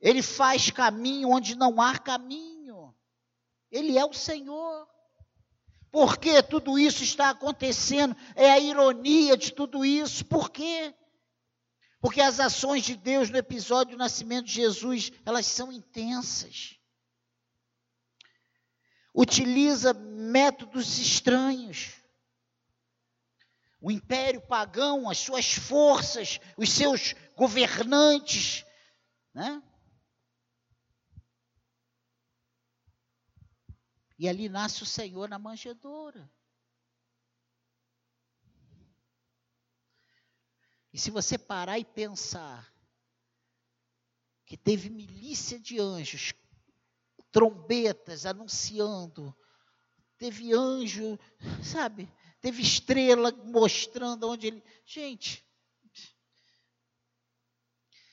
Ele 0.00 0.22
faz 0.22 0.70
caminho 0.70 1.30
onde 1.30 1.54
não 1.54 1.80
há 1.80 1.98
caminho. 1.98 2.94
Ele 3.70 3.96
é 3.96 4.04
o 4.04 4.12
Senhor. 4.12 4.88
Por 5.90 6.18
que 6.18 6.42
tudo 6.42 6.78
isso 6.78 7.02
está 7.02 7.30
acontecendo? 7.30 8.16
É 8.36 8.50
a 8.50 8.58
ironia 8.58 9.36
de 9.36 9.52
tudo 9.52 9.84
isso. 9.84 10.24
Por 10.24 10.50
quê? 10.50 10.94
Porque 12.00 12.20
as 12.20 12.40
ações 12.40 12.84
de 12.84 12.96
Deus 12.96 13.28
no 13.28 13.36
episódio 13.36 13.96
do 13.96 13.98
nascimento 13.98 14.46
de 14.46 14.54
Jesus, 14.54 15.12
elas 15.26 15.46
são 15.46 15.72
intensas. 15.72 16.78
Utiliza 19.14 19.92
métodos 19.92 20.98
estranhos. 20.98 21.92
O 23.80 23.90
império 23.90 24.40
pagão, 24.42 25.10
as 25.10 25.18
suas 25.18 25.52
forças, 25.52 26.38
os 26.56 26.70
seus 26.70 27.14
governantes, 27.34 28.64
né? 29.34 29.62
E 34.20 34.28
ali 34.28 34.50
nasce 34.50 34.82
o 34.82 34.86
Senhor 34.86 35.30
na 35.30 35.38
manjedoura. 35.38 36.30
E 40.92 40.98
se 40.98 41.10
você 41.10 41.38
parar 41.38 41.78
e 41.78 41.86
pensar 41.86 42.70
que 44.44 44.58
teve 44.58 44.90
milícia 44.90 45.58
de 45.58 45.80
anjos, 45.80 46.34
trombetas 47.32 48.26
anunciando, 48.26 49.34
teve 50.18 50.52
anjo, 50.52 51.18
sabe? 51.64 52.06
Teve 52.42 52.60
estrela 52.60 53.32
mostrando 53.32 54.28
onde 54.28 54.48
ele. 54.48 54.62
Gente, 54.84 55.42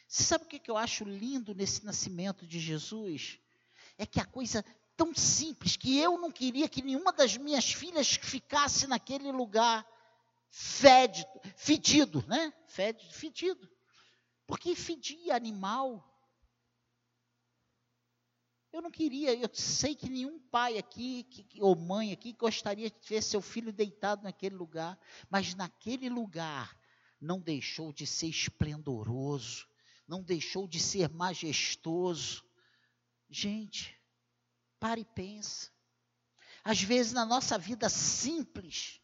você 0.07 0.23
sabe 0.23 0.45
o 0.45 0.47
que 0.47 0.71
eu 0.71 0.77
acho 0.77 1.03
lindo 1.03 1.53
nesse 1.53 1.83
nascimento 1.83 2.47
de 2.47 2.61
Jesus? 2.61 3.41
É 3.97 4.05
que 4.05 4.21
a 4.21 4.25
coisa 4.25 4.63
tão 4.97 5.13
simples 5.13 5.77
que 5.77 5.97
eu 5.99 6.17
não 6.17 6.31
queria 6.31 6.67
que 6.67 6.81
nenhuma 6.81 7.13
das 7.13 7.38
minhas 7.38 7.71
filhas 7.71 8.15
ficasse 8.15 8.88
naquele 8.88 9.31
lugar 9.31 9.88
fédido, 10.49 11.29
fedido, 11.55 12.25
né? 12.27 12.51
Fédido, 12.67 13.13
fedido. 13.13 13.69
Porque 14.47 14.75
fedia 14.75 15.36
animal. 15.36 16.03
Eu 18.73 18.81
não 18.81 18.91
queria, 18.91 19.33
eu 19.33 19.49
sei 19.53 19.95
que 19.95 20.10
nenhum 20.10 20.39
pai 20.39 20.77
aqui, 20.77 21.23
que, 21.23 21.62
ou 21.62 21.75
mãe 21.75 22.12
aqui, 22.12 22.33
gostaria 22.33 22.89
de 22.89 22.97
ver 23.07 23.21
seu 23.21 23.41
filho 23.41 23.71
deitado 23.71 24.23
naquele 24.23 24.55
lugar, 24.55 24.99
mas 25.29 25.53
naquele 25.55 26.10
lugar 26.10 26.77
não 27.19 27.39
deixou 27.39 27.93
de 27.93 28.05
ser 28.05 28.27
esplendoroso, 28.27 29.67
não 30.07 30.21
deixou 30.21 30.67
de 30.67 30.79
ser 30.79 31.10
majestoso. 31.10 32.43
Gente, 33.29 33.96
Pare 34.79 35.01
e 35.01 35.05
pense. 35.05 35.71
Às 36.63 36.81
vezes, 36.81 37.13
na 37.13 37.25
nossa 37.25 37.57
vida 37.57 37.89
simples, 37.89 39.01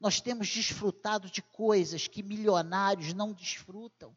nós 0.00 0.20
temos 0.20 0.48
desfrutado 0.48 1.30
de 1.30 1.42
coisas 1.42 2.06
que 2.06 2.22
milionários 2.22 3.12
não 3.12 3.32
desfrutam. 3.32 4.16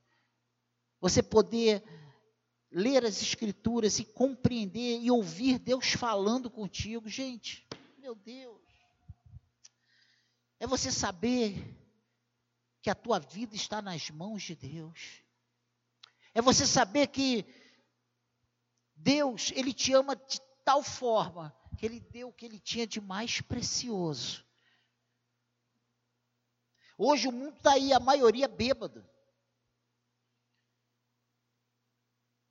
Você 1.00 1.24
poder 1.24 1.84
ler 2.72 3.04
as 3.04 3.22
Escrituras 3.22 4.00
e 4.00 4.06
compreender 4.06 5.02
e 5.02 5.12
ouvir 5.12 5.60
Deus 5.60 5.92
falando 5.94 6.50
contigo, 6.50 7.10
gente, 7.10 7.68
meu 7.98 8.16
Deus. 8.16 8.62
É 10.60 10.68
você 10.68 10.92
saber 10.92 11.56
que 12.82 12.90
a 12.90 12.96
tua 12.96 13.20
vida 13.20 13.56
está 13.56 13.82
nas 13.82 14.10
mãos 14.10 14.44
de 14.44 14.56
Deus. 14.56 15.22
É 16.34 16.42
você 16.42 16.66
saber 16.66 17.08
que 17.08 17.46
Deus, 18.96 19.52
Ele 19.56 19.74
te 19.74 19.92
ama 19.94 20.16
de 20.16 20.40
tal 20.64 20.84
forma 20.84 21.56
que 21.78 21.86
ele 21.86 22.00
deu 22.00 22.30
o 22.30 22.34
que 22.34 22.46
ele 22.46 22.60
tinha 22.60 22.86
de 22.86 23.02
mais 23.02 23.42
precioso. 23.42 24.46
Hoje 26.98 27.28
o 27.28 27.32
mundo 27.32 27.58
está 27.58 27.74
aí, 27.74 27.92
a 27.94 28.00
maioria 28.00 28.48
bêbado. 28.48 29.04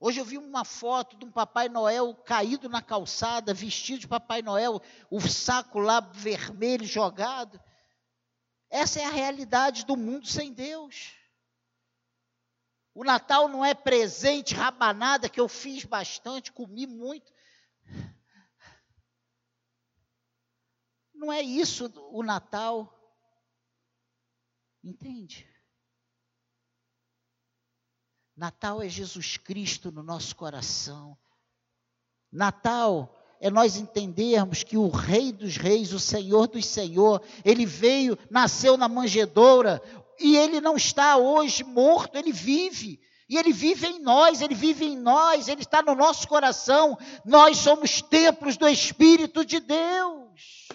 Hoje 0.02 0.18
eu 0.18 0.24
vi 0.24 0.38
uma 0.38 0.64
foto 0.64 1.16
de 1.16 1.26
um 1.26 1.30
Papai 1.30 1.68
Noel 1.68 2.14
caído 2.14 2.68
na 2.68 2.80
calçada, 2.80 3.52
vestido 3.52 4.00
de 4.00 4.08
Papai 4.08 4.40
Noel, 4.40 4.80
o 5.10 5.20
saco 5.20 5.78
lá 5.78 6.00
vermelho 6.00 6.86
jogado. 6.86 7.60
Essa 8.70 9.00
é 9.00 9.04
a 9.04 9.10
realidade 9.10 9.84
do 9.84 9.96
mundo 9.96 10.26
sem 10.26 10.52
Deus. 10.52 11.12
O 12.94 13.04
Natal 13.04 13.46
não 13.46 13.64
é 13.64 13.74
presente, 13.74 14.54
rabanada, 14.54 15.28
que 15.28 15.38
eu 15.38 15.48
fiz 15.48 15.84
bastante, 15.84 16.50
comi 16.50 16.86
muito. 16.86 17.32
Não 21.14 21.32
é 21.32 21.42
isso 21.42 21.92
o 22.12 22.22
Natal. 22.22 22.96
Entende? 24.82 25.46
Natal 28.34 28.80
é 28.80 28.88
Jesus 28.88 29.36
Cristo 29.36 29.92
no 29.92 30.02
nosso 30.02 30.34
coração. 30.34 31.18
Natal 32.32 33.14
é 33.38 33.50
nós 33.50 33.76
entendermos 33.76 34.62
que 34.62 34.78
o 34.78 34.88
Rei 34.88 35.32
dos 35.32 35.56
Reis, 35.56 35.92
o 35.92 36.00
Senhor 36.00 36.46
dos 36.46 36.64
Senhor, 36.64 37.22
ele 37.44 37.66
veio, 37.66 38.18
nasceu 38.30 38.78
na 38.78 38.88
manjedoura 38.88 39.82
e 40.18 40.36
ele 40.36 40.60
não 40.60 40.76
está 40.76 41.16
hoje 41.16 41.64
morto, 41.64 42.16
ele 42.16 42.32
vive. 42.32 43.00
E 43.30 43.36
ele 43.36 43.52
vive 43.52 43.86
em 43.86 44.00
nós, 44.00 44.42
ele 44.42 44.56
vive 44.56 44.84
em 44.84 44.98
nós, 44.98 45.46
ele 45.46 45.62
está 45.62 45.80
no 45.80 45.94
nosso 45.94 46.26
coração. 46.26 46.98
Nós 47.24 47.58
somos 47.58 48.02
templos 48.02 48.56
do 48.56 48.68
Espírito 48.68 49.44
de 49.44 49.60
Deus. 49.60 50.66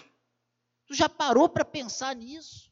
Tu 0.86 0.94
já 0.94 1.06
parou 1.06 1.50
para 1.50 1.66
pensar 1.66 2.16
nisso? 2.16 2.70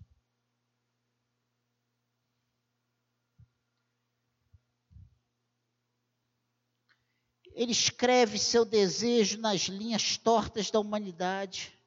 Ele 7.53 7.73
escreve 7.73 8.39
seu 8.39 8.65
desejo 8.65 9.39
nas 9.39 9.65
linhas 9.65 10.17
tortas 10.17 10.71
da 10.71 10.81
humanidade. 10.81 11.79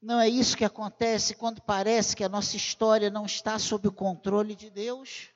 Não 0.00 0.20
é 0.20 0.28
isso 0.28 0.56
que 0.56 0.64
acontece 0.64 1.34
quando 1.34 1.60
parece 1.60 2.14
que 2.14 2.22
a 2.22 2.28
nossa 2.28 2.56
história 2.56 3.10
não 3.10 3.26
está 3.26 3.58
sob 3.58 3.88
o 3.88 3.92
controle 3.92 4.54
de 4.54 4.70
Deus? 4.70 5.30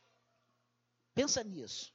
Pensa 1.15 1.43
nisso. 1.43 1.93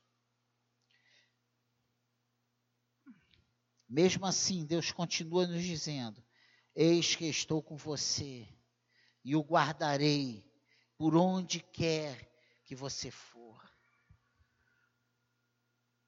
Mesmo 3.87 4.25
assim, 4.25 4.65
Deus 4.65 4.91
continua 4.91 5.47
nos 5.47 5.63
dizendo: 5.63 6.21
Eis 6.75 7.15
que 7.15 7.25
estou 7.25 7.63
com 7.63 7.77
você 7.77 8.47
e 9.23 9.35
o 9.35 9.41
guardarei 9.41 10.45
por 10.97 11.15
onde 11.15 11.61
quer 11.61 12.29
que 12.65 12.75
você 12.75 13.09
for. 13.09 13.57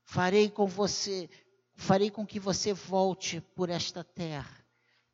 Farei 0.03 0.49
com 0.49 0.67
você, 0.67 1.29
farei 1.75 2.11
com 2.11 2.25
que 2.25 2.39
você 2.39 2.73
volte 2.73 3.39
por 3.39 3.69
esta 3.69 4.03
terra, 4.03 4.58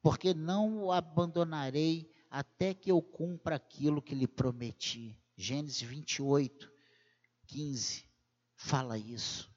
porque 0.06 0.36
não 0.36 0.84
o 0.84 0.91
abandonarei 0.91 2.08
até 2.30 2.76
que 2.76 2.91
eu 2.91 3.02
cumpra 3.02 3.56
aquilo 3.56 4.04
que 4.04 4.13
lhe 4.13 4.28
prometi. 4.28 5.20
Gênesis 5.36 5.82
28, 5.82 6.72
15 7.48 8.08
fala 8.56 9.00
isso. 9.00 9.52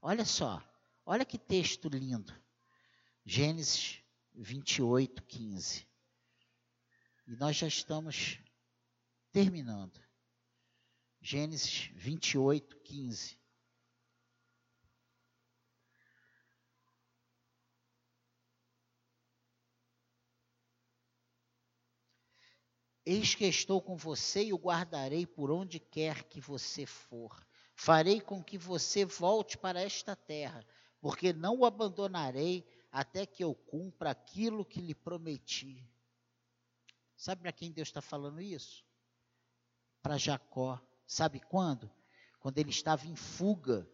Olha 0.00 0.24
só. 0.24 0.66
Olha 1.04 1.22
que 1.22 1.36
texto 1.36 1.90
lindo. 1.90 2.32
Gênesis 3.26 4.02
28, 4.32 5.22
15. 5.22 5.86
E 7.26 7.36
nós 7.36 7.54
já 7.54 7.68
estamos 7.68 8.38
terminando. 9.32 10.00
Gênesis 11.20 11.90
28, 11.92 12.78
15. 12.78 13.38
Eis 23.06 23.34
que 23.34 23.44
estou 23.44 23.80
com 23.82 23.96
você 23.96 24.44
e 24.44 24.52
o 24.52 24.58
guardarei 24.58 25.26
por 25.26 25.50
onde 25.50 25.78
quer 25.78 26.24
que 26.24 26.40
você 26.40 26.86
for. 26.86 27.46
Farei 27.74 28.20
com 28.20 28.42
que 28.42 28.56
você 28.56 29.04
volte 29.04 29.58
para 29.58 29.80
esta 29.80 30.16
terra 30.16 30.64
porque 31.04 31.34
não 31.34 31.58
o 31.58 31.66
abandonarei 31.66 32.66
até 32.90 33.26
que 33.26 33.44
eu 33.44 33.54
cumpra 33.54 34.12
aquilo 34.12 34.64
que 34.64 34.80
lhe 34.80 34.94
prometi. 34.94 35.86
Sabe 37.14 37.42
para 37.42 37.52
quem 37.52 37.70
Deus 37.70 37.88
está 37.88 38.00
falando 38.00 38.40
isso? 38.40 38.82
Para 40.00 40.16
Jacó. 40.16 40.80
Sabe 41.06 41.40
quando? 41.40 41.92
Quando 42.40 42.56
ele 42.56 42.70
estava 42.70 43.06
em 43.06 43.14
fuga, 43.14 43.86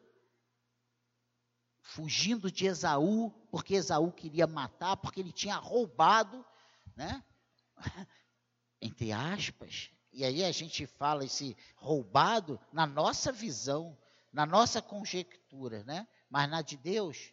fugindo 1.83 2.49
de 2.49 2.67
Esaú, 2.67 3.33
porque 3.51 3.75
Esaú 3.75 4.13
queria 4.13 4.47
matar, 4.47 4.97
porque 4.97 5.19
ele 5.19 5.33
tinha 5.33 5.57
roubado, 5.57 6.47
né? 6.95 7.25
Entre 8.81 9.13
aspas. 9.13 9.91
E 10.13 10.25
aí 10.25 10.45
a 10.45 10.51
gente 10.51 10.87
fala 10.87 11.25
esse 11.25 11.57
roubado 11.77 12.59
na 12.73 12.87
nossa 12.87 13.31
visão, 13.31 13.97
na 14.33 14.45
nossa 14.45 14.83
conjectura, 14.83 15.85
né? 15.85 16.09
Mas 16.29 16.51
na 16.51 16.63
de 16.63 16.77
Deus, 16.77 17.33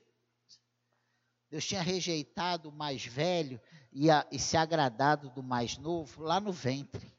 Deus 1.49 1.65
tinha 1.65 1.81
rejeitado 1.81 2.69
o 2.69 2.71
mais 2.71 3.05
velho 3.05 3.61
e, 3.91 4.11
a, 4.11 4.27
e 4.31 4.37
se 4.37 4.57
agradado 4.57 5.29
do 5.29 5.41
mais 5.41 5.77
novo 5.77 6.21
lá 6.21 6.39
no 6.39 6.51
ventre 6.51 7.15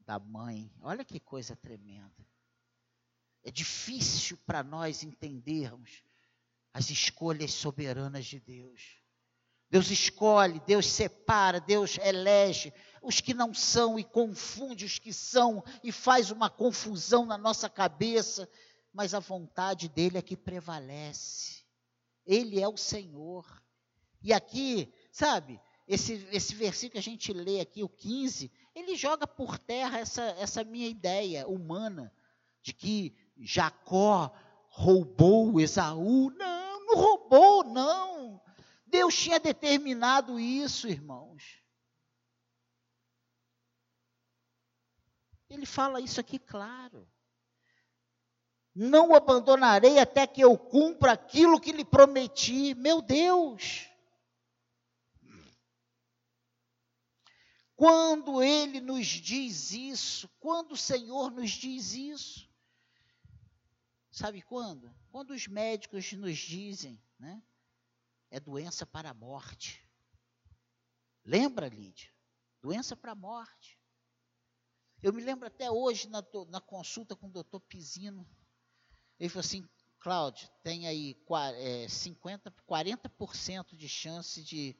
da 0.00 0.18
mãe. 0.18 0.72
Olha 0.80 1.04
que 1.04 1.18
coisa 1.18 1.56
tremenda. 1.56 2.26
É 3.42 3.50
difícil 3.50 4.36
para 4.46 4.62
nós 4.62 5.02
entendermos 5.02 6.04
as 6.72 6.90
escolhas 6.90 7.52
soberanas 7.52 8.26
de 8.26 8.38
Deus. 8.38 9.01
Deus 9.72 9.90
escolhe, 9.90 10.60
Deus 10.66 10.84
separa, 10.84 11.58
Deus 11.58 11.96
elege 11.96 12.74
os 13.02 13.22
que 13.22 13.32
não 13.32 13.54
são 13.54 13.98
e 13.98 14.04
confunde 14.04 14.84
os 14.84 14.98
que 14.98 15.14
são 15.14 15.64
e 15.82 15.90
faz 15.90 16.30
uma 16.30 16.50
confusão 16.50 17.24
na 17.24 17.38
nossa 17.38 17.70
cabeça, 17.70 18.46
mas 18.92 19.14
a 19.14 19.18
vontade 19.18 19.88
dele 19.88 20.18
é 20.18 20.22
que 20.22 20.36
prevalece. 20.36 21.62
Ele 22.26 22.60
é 22.60 22.68
o 22.68 22.76
Senhor. 22.76 23.46
E 24.22 24.30
aqui, 24.34 24.92
sabe, 25.10 25.58
esse, 25.88 26.28
esse 26.30 26.54
versículo 26.54 26.92
que 26.92 26.98
a 26.98 27.10
gente 27.10 27.32
lê 27.32 27.58
aqui, 27.58 27.82
o 27.82 27.88
15, 27.88 28.52
ele 28.74 28.94
joga 28.94 29.26
por 29.26 29.56
terra 29.58 29.98
essa, 29.98 30.22
essa 30.38 30.62
minha 30.62 30.86
ideia 30.86 31.48
humana 31.48 32.12
de 32.60 32.74
que 32.74 33.16
Jacó 33.38 34.30
roubou 34.68 35.58
Esaú. 35.58 36.30
Não, 36.36 36.86
não 36.86 36.94
roubou, 36.94 37.64
não. 37.64 38.42
Deus 38.92 39.16
tinha 39.16 39.40
determinado 39.40 40.38
isso, 40.38 40.86
irmãos. 40.86 41.60
Ele 45.48 45.64
fala 45.64 45.98
isso 45.98 46.20
aqui 46.20 46.38
claro. 46.38 47.10
Não 48.74 49.08
o 49.08 49.16
abandonarei 49.16 49.98
até 49.98 50.26
que 50.26 50.42
eu 50.42 50.56
cumpra 50.58 51.12
aquilo 51.12 51.60
que 51.60 51.72
lhe 51.72 51.84
prometi. 51.84 52.74
Meu 52.74 53.00
Deus! 53.00 53.88
Quando 57.74 58.42
ele 58.42 58.78
nos 58.78 59.06
diz 59.06 59.72
isso, 59.72 60.28
quando 60.38 60.72
o 60.72 60.76
Senhor 60.76 61.30
nos 61.30 61.50
diz 61.50 61.94
isso, 61.94 62.52
Sabe 64.12 64.42
quando? 64.42 64.94
Quando 65.10 65.30
os 65.30 65.46
médicos 65.46 66.12
nos 66.12 66.36
dizem, 66.36 67.02
né? 67.18 67.42
É 68.32 68.40
doença 68.40 68.86
para 68.86 69.10
a 69.10 69.14
morte. 69.14 69.86
Lembra, 71.22 71.68
Lídia? 71.68 72.10
Doença 72.62 72.96
para 72.96 73.12
a 73.12 73.14
morte. 73.14 73.78
Eu 75.02 75.12
me 75.12 75.22
lembro 75.22 75.46
até 75.46 75.70
hoje 75.70 76.08
na, 76.08 76.24
na 76.48 76.58
consulta 76.58 77.14
com 77.14 77.26
o 77.26 77.30
doutor 77.30 77.60
Pisino. 77.60 78.26
Ele 79.20 79.28
falou 79.28 79.40
assim, 79.40 79.68
Cláudio, 80.00 80.48
tem 80.62 80.86
aí 80.86 81.14
é, 81.58 81.86
50, 81.86 82.50
40% 82.66 83.76
de 83.76 83.86
chance 83.86 84.42
de 84.42 84.74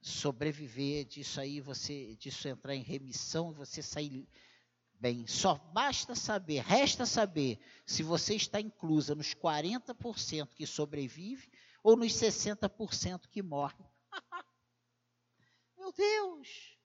sobreviver 0.00 1.04
disso 1.04 1.40
aí, 1.40 1.60
você, 1.60 2.14
disso 2.14 2.46
entrar 2.46 2.76
em 2.76 2.82
remissão 2.82 3.52
você 3.52 3.82
sair 3.82 4.28
Bem, 5.02 5.26
só 5.26 5.56
basta 5.74 6.14
saber, 6.14 6.60
resta 6.60 7.04
saber 7.04 7.58
se 7.84 8.04
você 8.04 8.36
está 8.36 8.60
inclusa 8.60 9.16
nos 9.16 9.34
40% 9.34 10.54
que 10.54 10.64
sobrevive 10.64 11.50
ou 11.82 11.96
nos 11.96 12.12
60% 12.12 13.28
que 13.28 13.42
morre. 13.42 13.84
Meu 15.76 15.92
Deus! 15.92 16.78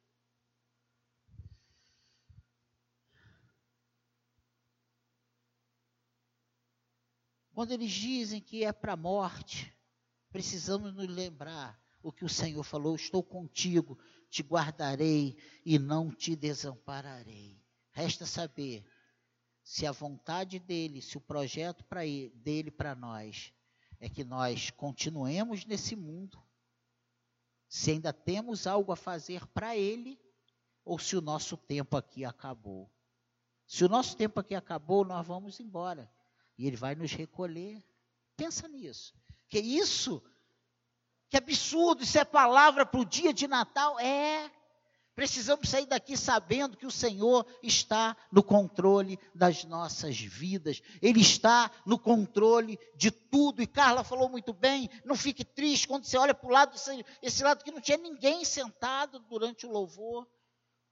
Quando 7.53 7.71
eles 7.71 7.91
dizem 7.91 8.39
que 8.39 8.63
é 8.63 8.71
para 8.71 8.93
a 8.93 8.97
morte, 8.97 9.75
precisamos 10.31 10.93
nos 10.93 11.07
lembrar 11.07 11.79
o 12.03 12.11
que 12.11 12.23
o 12.23 12.29
Senhor 12.29 12.63
falou: 12.63 12.95
Estou 12.95 13.23
contigo, 13.23 13.97
te 14.29 14.43
guardarei 14.43 15.35
e 15.65 15.79
não 15.79 16.13
te 16.13 16.35
desampararei. 16.35 17.59
Resta 17.91 18.27
saber 18.27 18.85
se 19.63 19.87
a 19.87 19.91
vontade 19.91 20.59
dele, 20.59 21.01
se 21.01 21.17
o 21.17 21.21
projeto 21.21 21.83
para 21.85 22.01
dele 22.35 22.69
para 22.69 22.93
nós 22.93 23.51
é 23.99 24.09
que 24.09 24.23
nós 24.23 24.69
continuemos 24.69 25.65
nesse 25.65 25.95
mundo, 25.95 26.41
se 27.67 27.91
ainda 27.91 28.13
temos 28.13 28.67
algo 28.67 28.91
a 28.91 28.95
fazer 28.95 29.45
para 29.47 29.75
ele, 29.75 30.19
ou 30.85 30.97
se 30.97 31.15
o 31.15 31.21
nosso 31.21 31.57
tempo 31.57 31.97
aqui 31.97 32.23
acabou. 32.23 32.89
Se 33.65 33.83
o 33.83 33.89
nosso 33.89 34.15
tempo 34.15 34.39
aqui 34.39 34.55
acabou, 34.55 35.03
nós 35.03 35.25
vamos 35.27 35.59
embora. 35.59 36.09
E 36.57 36.65
ele 36.65 36.77
vai 36.77 36.95
nos 36.95 37.11
recolher. 37.11 37.83
Pensa 38.37 38.67
nisso. 38.67 39.13
Que 39.49 39.59
isso? 39.59 40.23
Que 41.29 41.37
absurdo! 41.37 42.03
Isso 42.03 42.17
é 42.17 42.23
palavra 42.23 42.85
para 42.85 43.01
o 43.01 43.05
dia 43.05 43.33
de 43.33 43.47
Natal? 43.47 43.99
É. 43.99 44.49
Precisamos 45.17 45.67
sair 45.67 45.87
daqui 45.87 46.15
sabendo 46.15 46.77
que 46.77 46.85
o 46.85 46.91
Senhor 46.91 47.43
está 47.63 48.15
no 48.31 48.43
controle 48.43 49.17
das 49.33 49.63
nossas 49.63 50.15
vidas. 50.15 50.79
Ele 51.01 51.21
está 51.21 51.71
no 51.87 51.97
controle 51.97 52.79
de 52.95 53.09
tudo. 53.09 53.59
E 53.59 53.65
Carla 53.65 54.03
falou 54.03 54.29
muito 54.29 54.53
bem: 54.53 54.87
não 55.03 55.15
fique 55.15 55.43
triste 55.43 55.87
quando 55.87 56.03
você 56.03 56.19
olha 56.19 56.35
para 56.35 56.47
o 56.47 56.51
lado, 56.51 56.75
esse 57.19 57.43
lado 57.43 57.63
que 57.63 57.71
não 57.71 57.81
tinha 57.81 57.97
ninguém 57.97 58.45
sentado 58.45 59.17
durante 59.21 59.65
o 59.65 59.71
louvor. 59.71 60.29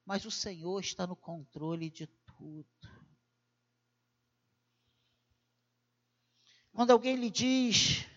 Mas 0.04 0.26
o 0.26 0.32
Senhor 0.32 0.80
está 0.80 1.06
no 1.06 1.16
controle 1.16 1.92
de 1.92 2.08
tudo. 2.08 2.66
Quando 6.74 6.90
alguém 6.90 7.16
lhe 7.16 7.30
diz, 7.30 8.08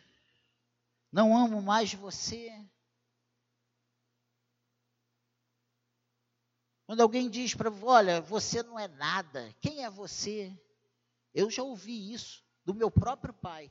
não 1.12 1.36
amo 1.36 1.60
mais 1.60 1.92
você, 1.92 2.50
Quando 6.88 7.02
alguém 7.02 7.28
diz 7.28 7.54
para 7.54 7.70
olha, 7.70 8.22
você 8.22 8.62
não 8.62 8.78
é 8.78 8.88
nada, 8.88 9.54
quem 9.60 9.84
é 9.84 9.90
você? 9.90 10.58
Eu 11.34 11.50
já 11.50 11.62
ouvi 11.62 12.14
isso 12.14 12.42
do 12.64 12.72
meu 12.72 12.90
próprio 12.90 13.34
pai. 13.34 13.70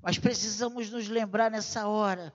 Mas 0.00 0.16
precisamos 0.16 0.88
nos 0.90 1.08
lembrar 1.08 1.50
nessa 1.50 1.88
hora 1.88 2.32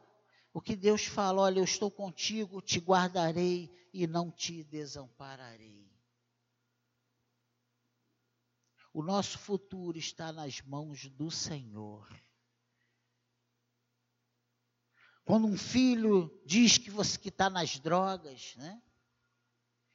o 0.52 0.60
que 0.60 0.76
Deus 0.76 1.06
fala: 1.06 1.44
olha, 1.44 1.60
eu 1.60 1.64
estou 1.64 1.90
contigo, 1.90 2.62
te 2.62 2.78
guardarei 2.78 3.72
e 3.94 4.06
não 4.06 4.30
te 4.30 4.62
desampararei. 4.62 5.90
O 8.92 9.02
nosso 9.02 9.40
futuro 9.40 9.98
está 9.98 10.34
nas 10.34 10.60
mãos 10.60 11.08
do 11.08 11.32
Senhor. 11.32 12.06
Quando 15.26 15.48
um 15.48 15.58
filho 15.58 16.30
diz 16.46 16.78
que 16.78 16.92
você 16.92 17.18
que 17.18 17.30
está 17.30 17.50
nas 17.50 17.80
drogas, 17.80 18.56
né? 18.58 18.82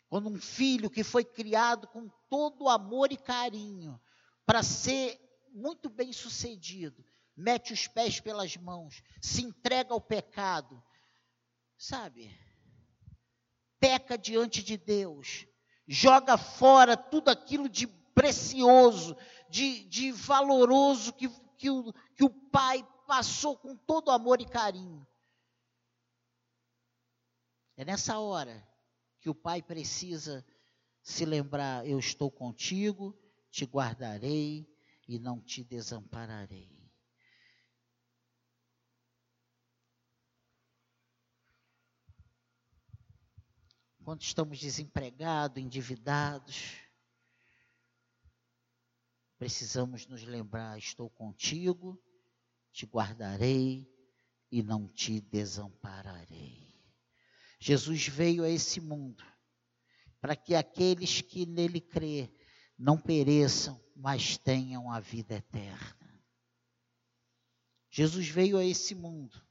Quando 0.08 0.28
um 0.28 0.40
filho 0.40 0.88
que 0.88 1.04
foi 1.04 1.22
criado 1.22 1.86
com 1.88 2.08
todo 2.30 2.68
amor 2.68 3.12
e 3.12 3.16
carinho 3.16 4.00
para 4.46 4.62
ser 4.62 5.20
muito 5.52 5.90
bem 5.90 6.12
sucedido, 6.12 7.04
mete 7.36 7.74
os 7.74 7.86
pés 7.86 8.18
pelas 8.18 8.56
mãos, 8.56 9.02
se 9.20 9.42
entrega 9.42 9.92
ao 9.92 10.00
pecado, 10.00 10.82
sabe? 11.76 12.34
Peca 13.78 14.16
diante 14.16 14.62
de 14.62 14.78
Deus, 14.78 15.46
joga 15.86 16.38
fora 16.38 16.96
tudo 16.96 17.28
aquilo 17.28 17.68
de 17.68 17.86
precioso, 17.86 19.14
de, 19.50 19.84
de 19.84 20.10
valoroso 20.10 21.12
que, 21.12 21.28
que, 21.58 21.70
o, 21.70 21.92
que 22.16 22.24
o 22.24 22.30
pai 22.30 22.82
passou 23.06 23.56
com 23.56 23.76
todo 23.76 24.10
amor 24.10 24.40
e 24.40 24.46
carinho. 24.46 25.06
É 27.78 27.84
nessa 27.84 28.18
hora 28.18 28.68
que 29.20 29.30
o 29.30 29.34
pai 29.34 29.62
precisa 29.62 30.44
se 31.00 31.24
lembrar: 31.24 31.86
eu 31.86 31.96
estou 31.96 32.28
contigo, 32.28 33.16
te 33.52 33.64
guardarei 33.64 34.68
e 35.06 35.16
não 35.16 35.40
te 35.40 35.62
desampararei. 35.62 36.76
Quando 44.02 44.22
estamos 44.22 44.58
desempregados, 44.58 45.62
endividados, 45.62 46.80
precisamos 49.38 50.04
nos 50.08 50.24
lembrar: 50.24 50.76
estou 50.76 51.08
contigo, 51.08 51.96
te 52.72 52.86
guardarei 52.86 53.88
e 54.50 54.64
não 54.64 54.88
te 54.88 55.20
desampararei. 55.20 56.67
Jesus 57.58 58.06
veio 58.06 58.44
a 58.44 58.48
esse 58.48 58.80
mundo 58.80 59.24
para 60.20 60.36
que 60.36 60.54
aqueles 60.54 61.20
que 61.20 61.46
nele 61.46 61.80
crê 61.80 62.32
não 62.78 62.98
pereçam, 62.98 63.82
mas 63.94 64.36
tenham 64.38 64.90
a 64.90 65.00
vida 65.00 65.34
eterna. 65.34 65.96
Jesus 67.90 68.28
veio 68.28 68.58
a 68.58 68.64
esse 68.64 68.94
mundo 68.94 69.44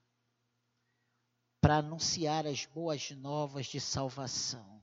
para 1.60 1.78
anunciar 1.78 2.45
as 2.45 2.66
boas 2.66 3.12
novas 3.12 3.66
de 3.66 3.80
salvação. 3.80 4.82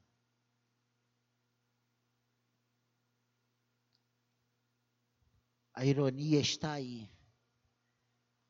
A 5.72 5.84
ironia 5.84 6.40
está 6.40 6.72
aí. 6.72 7.10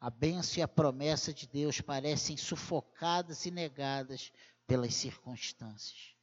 A 0.01 0.11
bênção 0.11 0.59
e 0.59 0.63
a 0.63 0.69
promessa 0.69 1.33
de 1.33 1.47
Deus 1.47 1.81
parecem 1.81 2.37
sufocadas 2.37 3.47
e 3.47 3.51
negadas 3.51 4.31
pelas 4.67 4.95
circunstâncias. 4.95 6.15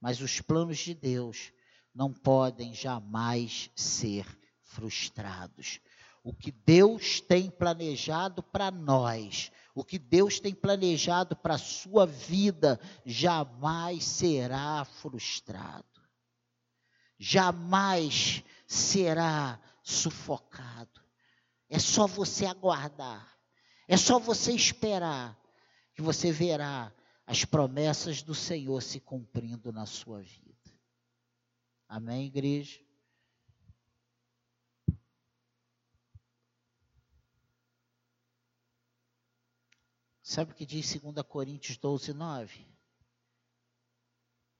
Mas 0.00 0.20
os 0.20 0.40
planos 0.40 0.78
de 0.78 0.94
Deus 0.94 1.52
não 1.94 2.12
podem 2.12 2.74
jamais 2.74 3.70
ser 3.74 4.26
frustrados. 4.62 5.80
O 6.22 6.34
que 6.34 6.50
Deus 6.50 7.20
tem 7.20 7.48
planejado 7.48 8.42
para 8.42 8.70
nós, 8.70 9.50
o 9.74 9.84
que 9.84 9.98
Deus 9.98 10.40
tem 10.40 10.54
planejado 10.54 11.36
para 11.36 11.54
a 11.54 11.58
sua 11.58 12.04
vida, 12.04 12.80
jamais 13.04 14.04
será 14.04 14.84
frustrado. 14.84 15.84
Jamais 17.18 18.42
será 18.66 19.58
sufocado. 19.82 21.00
É 21.70 21.78
só 21.78 22.06
você 22.06 22.44
aguardar. 22.44 23.36
É 23.88 23.96
só 23.96 24.18
você 24.18 24.52
esperar 24.52 25.38
que 25.94 26.02
você 26.02 26.32
verá 26.32 26.92
as 27.26 27.44
promessas 27.44 28.22
do 28.22 28.34
Senhor 28.34 28.80
se 28.80 29.00
cumprindo 29.00 29.72
na 29.72 29.84
sua 29.84 30.22
vida. 30.22 30.54
Amém, 31.88 32.26
igreja? 32.26 32.80
Sabe 40.22 40.52
o 40.52 40.54
que 40.54 40.66
diz 40.66 40.94
2 41.00 41.22
Coríntios 41.28 41.76
12, 41.76 42.12
9? 42.12 42.66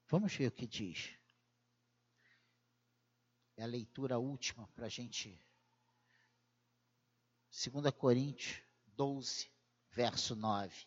Vamos 0.08 0.34
ver 0.34 0.48
o 0.48 0.52
que 0.52 0.66
diz. 0.66 1.16
É 3.56 3.62
a 3.64 3.66
leitura 3.66 4.18
última 4.18 4.66
para 4.68 4.86
a 4.86 4.88
gente. 4.88 5.40
2 7.50 7.92
Coríntios 7.94 8.62
12, 8.86 9.50
verso 9.90 10.36
9. 10.36 10.86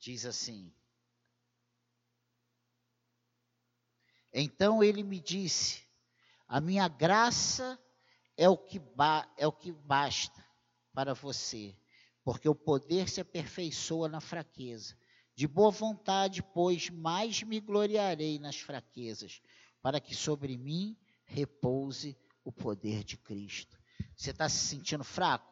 Diz 0.00 0.24
assim: 0.24 0.72
Então 4.32 4.82
ele 4.82 5.02
me 5.02 5.20
disse: 5.20 5.82
A 6.48 6.60
minha 6.60 6.88
graça 6.88 7.78
é 8.36 8.48
o 8.48 8.56
que, 8.56 8.80
é 9.36 9.46
o 9.46 9.52
que 9.52 9.70
basta 9.70 10.44
para 10.92 11.12
você, 11.12 11.76
porque 12.24 12.48
o 12.48 12.54
poder 12.54 13.08
se 13.08 13.20
aperfeiçoa 13.20 14.08
na 14.08 14.20
fraqueza. 14.20 14.96
De 15.34 15.46
boa 15.46 15.70
vontade, 15.70 16.42
pois, 16.42 16.90
mais 16.90 17.42
me 17.42 17.60
gloriarei 17.60 18.38
nas 18.38 18.56
fraquezas, 18.56 19.40
para 19.80 20.00
que 20.00 20.14
sobre 20.14 20.56
mim 20.56 20.98
repouse 21.24 22.18
o 22.44 22.52
poder 22.52 23.04
de 23.04 23.16
Cristo. 23.16 23.78
Você 24.14 24.30
está 24.30 24.48
se 24.48 24.66
sentindo 24.66 25.04
fraco? 25.04 25.49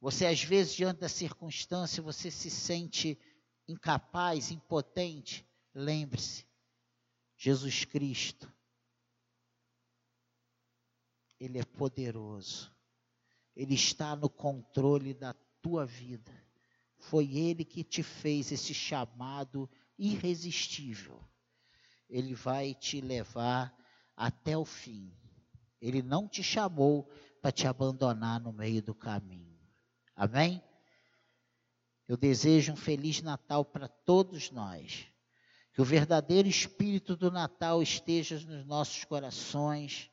Você, 0.00 0.26
às 0.26 0.42
vezes, 0.42 0.74
diante 0.74 1.00
da 1.00 1.08
circunstância, 1.08 2.02
você 2.02 2.30
se 2.30 2.50
sente 2.50 3.18
incapaz, 3.66 4.50
impotente. 4.50 5.46
Lembre-se, 5.74 6.46
Jesus 7.36 7.84
Cristo, 7.84 8.52
Ele 11.38 11.58
é 11.58 11.64
poderoso, 11.64 12.72
Ele 13.54 13.74
está 13.74 14.14
no 14.16 14.28
controle 14.28 15.12
da 15.12 15.34
tua 15.60 15.84
vida. 15.84 16.32
Foi 16.98 17.36
Ele 17.36 17.64
que 17.64 17.84
te 17.84 18.02
fez 18.02 18.52
esse 18.52 18.72
chamado 18.72 19.68
irresistível. 19.98 21.22
Ele 22.08 22.34
vai 22.34 22.74
te 22.74 23.00
levar 23.00 23.76
até 24.16 24.56
o 24.56 24.64
fim. 24.64 25.12
Ele 25.80 26.02
não 26.02 26.28
te 26.28 26.42
chamou 26.42 27.10
para 27.42 27.52
te 27.52 27.66
abandonar 27.66 28.40
no 28.40 28.52
meio 28.52 28.82
do 28.82 28.94
caminho. 28.94 29.45
Amém? 30.16 30.62
Eu 32.08 32.16
desejo 32.16 32.72
um 32.72 32.76
feliz 32.76 33.20
Natal 33.20 33.64
para 33.64 33.86
todos 33.86 34.50
nós. 34.50 35.06
Que 35.72 35.82
o 35.82 35.84
verdadeiro 35.84 36.48
espírito 36.48 37.14
do 37.14 37.30
Natal 37.30 37.82
esteja 37.82 38.40
nos 38.40 38.64
nossos 38.64 39.04
corações, 39.04 40.10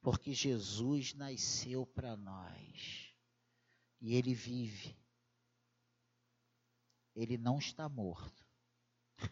porque 0.00 0.32
Jesus 0.32 1.12
nasceu 1.12 1.84
para 1.84 2.16
nós. 2.16 3.12
E 4.00 4.14
ele 4.14 4.32
vive. 4.32 4.96
Ele 7.14 7.36
não 7.36 7.58
está 7.58 7.88
morto. 7.88 8.46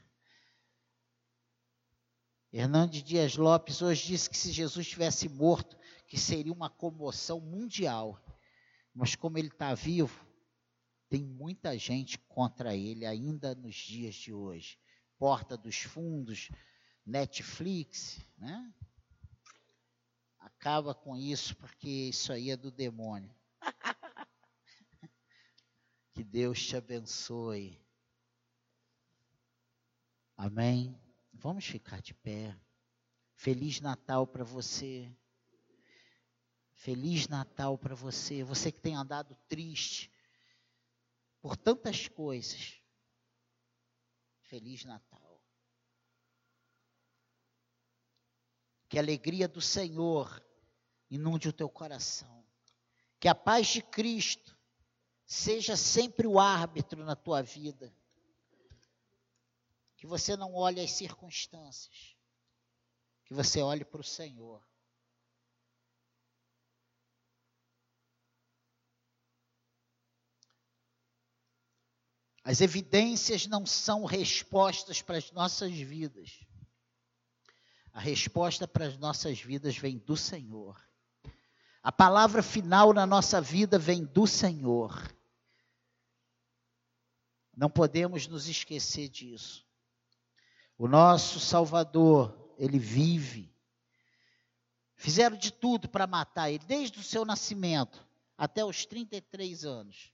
Hernandes 2.52 3.02
Dias 3.02 3.36
Lopes 3.36 3.80
hoje 3.80 4.06
disse 4.06 4.28
que 4.28 4.36
se 4.36 4.52
Jesus 4.52 4.86
tivesse 4.86 5.30
morto, 5.30 5.78
que 6.06 6.18
seria 6.18 6.52
uma 6.52 6.68
comoção 6.68 7.40
mundial. 7.40 8.22
Mas 8.94 9.14
como 9.14 9.36
ele 9.36 9.48
está 9.48 9.74
vivo, 9.74 10.24
tem 11.08 11.24
muita 11.24 11.76
gente 11.76 12.18
contra 12.18 12.74
ele 12.76 13.04
ainda 13.04 13.54
nos 13.54 13.74
dias 13.74 14.14
de 14.14 14.32
hoje 14.32 14.78
porta 15.18 15.56
dos 15.56 15.80
fundos, 15.80 16.50
Netflix, 17.04 18.20
né? 18.36 18.72
Acaba 20.38 20.94
com 20.94 21.16
isso, 21.16 21.56
porque 21.56 21.88
isso 21.88 22.32
aí 22.32 22.50
é 22.50 22.56
do 22.56 22.70
demônio. 22.70 23.34
que 26.12 26.22
Deus 26.22 26.62
te 26.62 26.76
abençoe. 26.76 27.82
Amém. 30.36 30.98
Vamos 31.32 31.64
ficar 31.64 32.00
de 32.02 32.14
pé. 32.14 32.54
Feliz 33.34 33.80
Natal 33.80 34.26
para 34.26 34.44
você. 34.44 35.10
Feliz 36.74 37.28
Natal 37.28 37.78
para 37.78 37.94
você. 37.94 38.42
Você 38.42 38.70
que 38.70 38.80
tem 38.80 38.94
andado 38.94 39.34
triste 39.48 40.12
por 41.40 41.56
tantas 41.56 42.08
coisas. 42.08 42.80
Feliz 44.40 44.84
Natal. 44.84 45.40
Que 48.88 48.98
a 48.98 49.02
alegria 49.02 49.48
do 49.48 49.60
Senhor 49.60 50.44
inunde 51.10 51.48
o 51.48 51.52
teu 51.52 51.68
coração. 51.68 52.44
Que 53.18 53.28
a 53.28 53.34
paz 53.34 53.68
de 53.68 53.82
Cristo 53.82 54.56
seja 55.24 55.76
sempre 55.76 56.26
o 56.26 56.38
árbitro 56.38 57.04
na 57.04 57.16
tua 57.16 57.42
vida. 57.42 57.94
Que 59.96 60.06
você 60.06 60.36
não 60.36 60.54
olhe 60.54 60.80
as 60.80 60.92
circunstâncias. 60.92 62.16
Que 63.24 63.32
você 63.32 63.62
olhe 63.62 63.84
para 63.84 64.00
o 64.00 64.04
Senhor. 64.04 64.62
As 72.44 72.60
evidências 72.60 73.46
não 73.46 73.64
são 73.64 74.04
respostas 74.04 75.00
para 75.00 75.16
as 75.16 75.32
nossas 75.32 75.72
vidas. 75.72 76.40
A 77.90 77.98
resposta 77.98 78.68
para 78.68 78.84
as 78.86 78.98
nossas 78.98 79.40
vidas 79.40 79.78
vem 79.78 79.96
do 79.96 80.14
Senhor. 80.14 80.78
A 81.82 81.90
palavra 81.90 82.42
final 82.42 82.92
na 82.92 83.06
nossa 83.06 83.40
vida 83.40 83.78
vem 83.78 84.04
do 84.04 84.26
Senhor. 84.26 85.10
Não 87.56 87.70
podemos 87.70 88.26
nos 88.26 88.46
esquecer 88.46 89.08
disso. 89.08 89.64
O 90.76 90.86
nosso 90.86 91.40
Salvador, 91.40 92.52
ele 92.58 92.78
vive. 92.78 93.50
Fizeram 94.96 95.36
de 95.36 95.50
tudo 95.50 95.88
para 95.88 96.06
matar 96.06 96.50
ele, 96.50 96.64
desde 96.66 96.98
o 96.98 97.02
seu 97.02 97.24
nascimento 97.24 98.06
até 98.36 98.62
os 98.64 98.84
33 98.84 99.64
anos. 99.64 100.13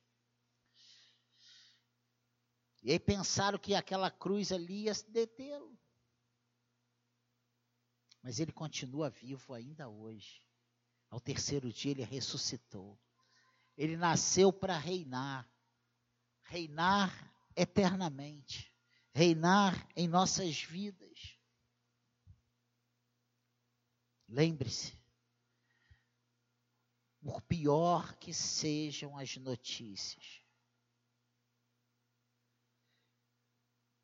E 2.83 2.93
aí 2.93 2.99
pensaram 2.99 3.59
que 3.59 3.75
aquela 3.75 4.11
cruz 4.11 4.53
ali 4.53 4.85
ia 4.85 4.93
detê-lo. 5.09 5.79
Mas 8.23 8.39
ele 8.39 8.53
continua 8.53 9.11
vivo 9.11 9.55
ainda 9.55 9.89
hoje. 9.89 10.43
Ao 11.09 11.21
terceiro 11.21 11.73
dia 11.73 11.91
ele 11.91 12.05
ressuscitou. 12.05 12.99
Ele 13.77 13.97
nasceu 13.97 14.53
para 14.53 14.79
reinar. 14.79 15.51
Reinar 16.45 17.35
eternamente. 17.57 18.75
Reinar 19.13 19.89
em 19.97 20.09
nossas 20.09 20.63
vidas. 20.63 21.39
Lembre-se, 24.29 24.97
por 27.21 27.43
pior 27.43 28.17
que 28.17 28.33
sejam 28.33 29.19
as 29.19 29.37
notícias, 29.37 30.40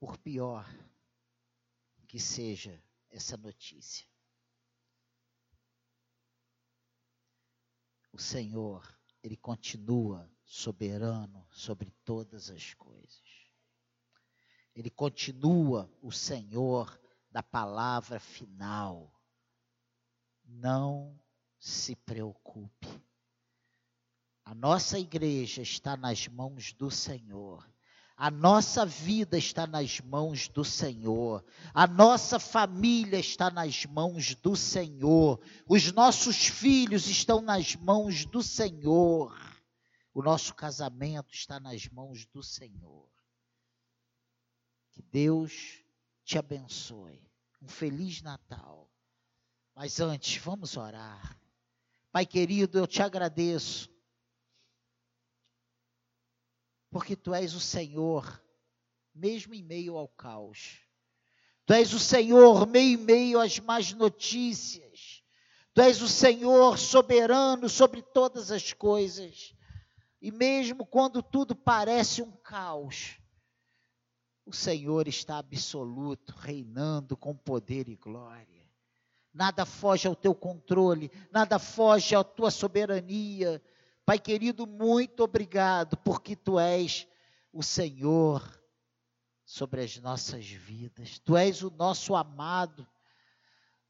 por 0.06 0.16
pior 0.18 0.64
que 2.06 2.20
seja 2.20 2.80
essa 3.10 3.36
notícia. 3.36 4.06
O 8.12 8.18
Senhor, 8.18 8.86
Ele 9.20 9.36
continua 9.36 10.30
soberano 10.44 11.44
sobre 11.50 11.90
todas 12.04 12.50
as 12.50 12.72
coisas. 12.74 13.50
Ele 14.76 14.90
continua 14.90 15.92
o 16.00 16.12
Senhor 16.12 16.96
da 17.28 17.42
palavra 17.42 18.20
final. 18.20 19.12
Não 20.44 21.20
se 21.58 21.96
preocupe. 21.96 22.86
A 24.44 24.54
nossa 24.54 25.00
igreja 25.00 25.62
está 25.62 25.96
nas 25.96 26.28
mãos 26.28 26.72
do 26.74 26.92
Senhor. 26.92 27.68
A 28.16 28.30
nossa 28.30 28.86
vida 28.86 29.36
está 29.36 29.66
nas 29.66 30.00
mãos 30.00 30.48
do 30.48 30.64
Senhor. 30.64 31.44
A 31.74 31.86
nossa 31.86 32.38
família 32.38 33.18
está 33.18 33.50
nas 33.50 33.84
mãos 33.84 34.34
do 34.36 34.56
Senhor. 34.56 35.38
Os 35.68 35.92
nossos 35.92 36.46
filhos 36.46 37.08
estão 37.08 37.42
nas 37.42 37.76
mãos 37.76 38.24
do 38.24 38.42
Senhor. 38.42 39.36
O 40.14 40.22
nosso 40.22 40.54
casamento 40.54 41.34
está 41.34 41.60
nas 41.60 41.86
mãos 41.88 42.24
do 42.26 42.42
Senhor. 42.42 43.06
Que 44.92 45.02
Deus 45.02 45.84
te 46.24 46.38
abençoe. 46.38 47.22
Um 47.60 47.68
feliz 47.68 48.22
Natal. 48.22 48.90
Mas 49.74 50.00
antes, 50.00 50.42
vamos 50.42 50.74
orar. 50.78 51.38
Pai 52.10 52.24
querido, 52.24 52.78
eu 52.78 52.86
te 52.86 53.02
agradeço 53.02 53.94
porque 56.96 57.14
tu 57.14 57.34
és 57.34 57.52
o 57.52 57.60
Senhor, 57.60 58.42
mesmo 59.14 59.52
em 59.52 59.62
meio 59.62 59.98
ao 59.98 60.08
caos. 60.08 60.78
Tu 61.66 61.74
és 61.74 61.92
o 61.92 61.98
Senhor, 61.98 62.66
meio 62.66 62.94
em 62.94 62.96
meio 62.96 63.38
às 63.38 63.60
más 63.60 63.92
notícias. 63.92 65.22
Tu 65.74 65.82
és 65.82 66.00
o 66.00 66.08
Senhor 66.08 66.78
soberano 66.78 67.68
sobre 67.68 68.00
todas 68.00 68.50
as 68.50 68.72
coisas. 68.72 69.54
E 70.22 70.32
mesmo 70.32 70.86
quando 70.86 71.22
tudo 71.22 71.54
parece 71.54 72.22
um 72.22 72.32
caos, 72.32 73.18
o 74.46 74.52
Senhor 74.54 75.06
está 75.06 75.36
absoluto, 75.36 76.32
reinando 76.38 77.14
com 77.14 77.36
poder 77.36 77.90
e 77.90 77.96
glória. 77.96 78.66
Nada 79.34 79.66
foge 79.66 80.08
ao 80.08 80.16
teu 80.16 80.34
controle, 80.34 81.12
nada 81.30 81.58
foge 81.58 82.16
à 82.16 82.24
tua 82.24 82.50
soberania. 82.50 83.62
Pai 84.06 84.20
querido, 84.20 84.68
muito 84.68 85.24
obrigado, 85.24 85.96
porque 85.96 86.36
tu 86.36 86.60
és 86.60 87.08
o 87.52 87.60
Senhor 87.60 88.40
sobre 89.44 89.82
as 89.82 89.96
nossas 89.96 90.46
vidas. 90.46 91.18
Tu 91.18 91.36
és 91.36 91.64
o 91.64 91.70
nosso 91.70 92.14
amado. 92.14 92.86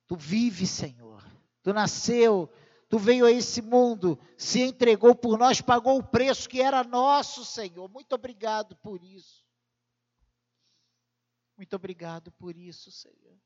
Tu 0.06 0.16
vive, 0.16 0.66
Senhor. 0.66 1.22
Tu 1.62 1.70
nasceu, 1.70 2.50
tu 2.88 2.98
veio 2.98 3.26
a 3.26 3.30
esse 3.30 3.60
mundo, 3.60 4.18
se 4.38 4.62
entregou 4.62 5.14
por 5.14 5.36
nós, 5.36 5.60
pagou 5.60 5.98
o 5.98 6.08
preço 6.08 6.48
que 6.48 6.62
era 6.62 6.82
nosso, 6.82 7.44
Senhor. 7.44 7.86
Muito 7.86 8.14
obrigado 8.14 8.74
por 8.76 9.04
isso. 9.04 9.44
Muito 11.58 11.76
obrigado 11.76 12.32
por 12.32 12.56
isso, 12.56 12.90
Senhor. 12.90 13.38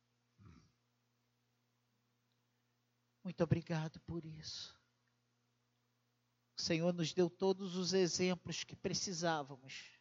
Muito 3.24 3.42
obrigado 3.42 3.98
por 4.02 4.24
isso. 4.24 4.79
O 6.60 6.62
Senhor 6.62 6.92
nos 6.92 7.14
deu 7.14 7.30
todos 7.30 7.74
os 7.74 7.94
exemplos 7.94 8.64
que 8.64 8.76
precisávamos 8.76 9.98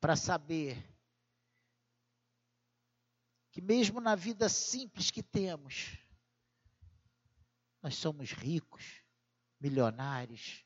para 0.00 0.14
saber 0.14 0.80
que, 3.50 3.60
mesmo 3.60 4.00
na 4.00 4.14
vida 4.14 4.48
simples 4.48 5.10
que 5.10 5.20
temos, 5.20 5.98
nós 7.82 7.96
somos 7.96 8.30
ricos, 8.30 9.02
milionários, 9.58 10.64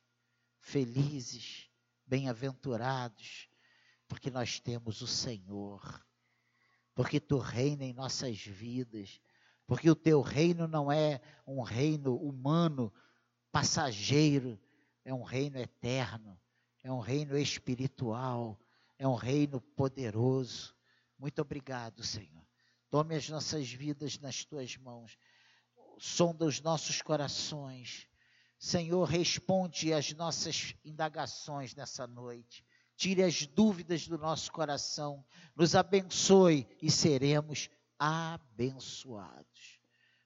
felizes, 0.60 1.70
bem-aventurados, 2.04 3.48
porque 4.06 4.30
nós 4.30 4.60
temos 4.60 5.00
o 5.00 5.06
Senhor, 5.06 6.06
porque 6.94 7.18
tu 7.18 7.38
reina 7.38 7.82
em 7.82 7.94
nossas 7.94 8.38
vidas, 8.38 9.22
porque 9.66 9.90
o 9.90 9.96
teu 9.96 10.20
reino 10.20 10.68
não 10.68 10.92
é 10.92 11.18
um 11.46 11.62
reino 11.62 12.14
humano, 12.14 12.92
passageiro, 13.50 14.60
é 15.04 15.12
um 15.12 15.22
reino 15.22 15.58
eterno, 15.58 16.38
é 16.82 16.90
um 16.90 17.00
reino 17.00 17.36
espiritual, 17.36 18.58
é 18.98 19.06
um 19.06 19.14
reino 19.14 19.60
poderoso. 19.60 20.74
Muito 21.18 21.40
obrigado, 21.40 22.02
Senhor. 22.02 22.46
Tome 22.90 23.16
as 23.16 23.28
nossas 23.28 23.70
vidas 23.70 24.18
nas 24.18 24.44
tuas 24.44 24.76
mãos, 24.76 25.16
sonda 25.98 26.44
os 26.44 26.60
nossos 26.60 27.00
corações. 27.00 28.06
Senhor, 28.58 29.04
responde 29.04 29.92
às 29.92 30.12
nossas 30.12 30.74
indagações 30.84 31.74
nessa 31.74 32.06
noite. 32.06 32.64
Tire 32.96 33.22
as 33.22 33.46
dúvidas 33.46 34.06
do 34.06 34.18
nosso 34.18 34.52
coração, 34.52 35.24
nos 35.56 35.74
abençoe 35.74 36.68
e 36.80 36.90
seremos 36.90 37.68
abençoados. 37.98 39.80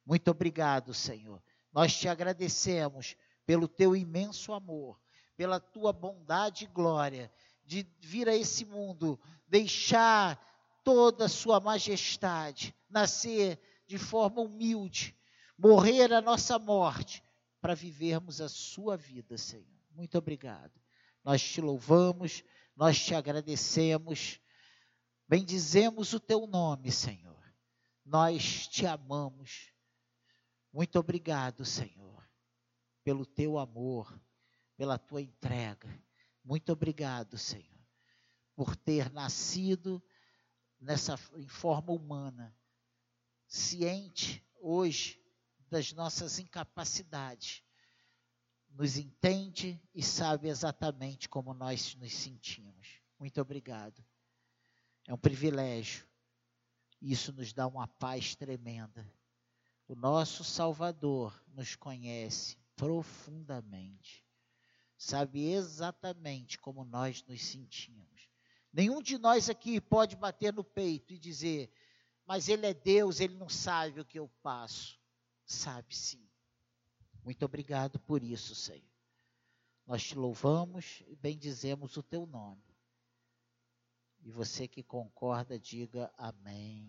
Muito 0.04 0.30
obrigado, 0.30 0.92
Senhor. 0.92 1.42
Nós 1.72 1.96
te 1.96 2.08
agradecemos 2.08 3.16
pelo 3.46 3.68
teu 3.68 3.94
imenso 3.94 4.52
amor, 4.52 5.00
pela 5.36 5.60
tua 5.60 5.92
bondade 5.92 6.64
e 6.64 6.66
glória, 6.66 7.32
de 7.64 7.86
vir 8.00 8.28
a 8.28 8.34
esse 8.34 8.64
mundo, 8.64 9.18
deixar 9.46 10.40
toda 10.82 11.26
a 11.26 11.28
sua 11.28 11.60
majestade, 11.60 12.74
nascer 12.90 13.58
de 13.86 13.98
forma 13.98 14.42
humilde, 14.42 15.16
morrer 15.56 16.12
a 16.12 16.20
nossa 16.20 16.58
morte, 16.58 17.22
para 17.60 17.74
vivermos 17.74 18.40
a 18.40 18.48
sua 18.48 18.96
vida, 18.96 19.36
Senhor. 19.36 19.66
Muito 19.90 20.16
obrigado. 20.18 20.80
Nós 21.24 21.42
te 21.42 21.60
louvamos, 21.60 22.44
nós 22.76 22.98
te 22.98 23.14
agradecemos, 23.14 24.38
bendizemos 25.26 26.12
o 26.12 26.20
teu 26.20 26.46
nome, 26.46 26.92
Senhor. 26.92 27.42
Nós 28.04 28.68
te 28.68 28.86
amamos. 28.86 29.72
Muito 30.72 30.98
obrigado, 30.98 31.64
Senhor 31.64 32.15
pelo 33.06 33.24
teu 33.24 33.56
amor, 33.56 34.20
pela 34.76 34.98
tua 34.98 35.22
entrega. 35.22 35.88
Muito 36.42 36.72
obrigado, 36.72 37.38
Senhor, 37.38 37.86
por 38.56 38.74
ter 38.74 39.12
nascido 39.12 40.02
nessa 40.80 41.14
em 41.36 41.46
forma 41.46 41.92
humana, 41.92 42.52
ciente 43.46 44.44
hoje 44.60 45.24
das 45.70 45.92
nossas 45.92 46.40
incapacidades. 46.40 47.62
Nos 48.70 48.96
entende 48.96 49.80
e 49.94 50.02
sabe 50.02 50.48
exatamente 50.48 51.28
como 51.28 51.54
nós 51.54 51.94
nos 51.94 52.12
sentimos. 52.12 53.00
Muito 53.20 53.40
obrigado. 53.40 54.04
É 55.06 55.14
um 55.14 55.18
privilégio. 55.18 56.04
Isso 57.00 57.32
nos 57.32 57.52
dá 57.52 57.68
uma 57.68 57.86
paz 57.86 58.34
tremenda. 58.34 59.08
O 59.86 59.94
nosso 59.94 60.42
Salvador 60.42 61.40
nos 61.46 61.76
conhece 61.76 62.65
profundamente. 62.76 64.24
Sabe 64.96 65.50
exatamente 65.50 66.58
como 66.58 66.84
nós 66.84 67.24
nos 67.24 67.42
sentimos. 67.42 68.06
Nenhum 68.72 69.02
de 69.02 69.18
nós 69.18 69.48
aqui 69.48 69.80
pode 69.80 70.14
bater 70.16 70.52
no 70.52 70.62
peito 70.62 71.12
e 71.12 71.18
dizer, 71.18 71.70
mas 72.26 72.48
Ele 72.48 72.66
é 72.66 72.74
Deus, 72.74 73.20
Ele 73.20 73.34
não 73.34 73.48
sabe 73.48 74.00
o 74.00 74.04
que 74.04 74.18
eu 74.18 74.28
passo. 74.42 74.98
Sabe 75.44 75.96
sim. 75.96 76.28
Muito 77.24 77.44
obrigado 77.44 77.98
por 77.98 78.22
isso, 78.22 78.54
Senhor. 78.54 78.82
Nós 79.86 80.02
te 80.02 80.16
louvamos 80.16 81.02
e 81.06 81.14
bendizemos 81.16 81.96
o 81.96 82.02
teu 82.02 82.26
nome. 82.26 82.62
E 84.20 84.30
você 84.30 84.66
que 84.66 84.82
concorda, 84.82 85.56
diga 85.56 86.12
amém. 86.18 86.84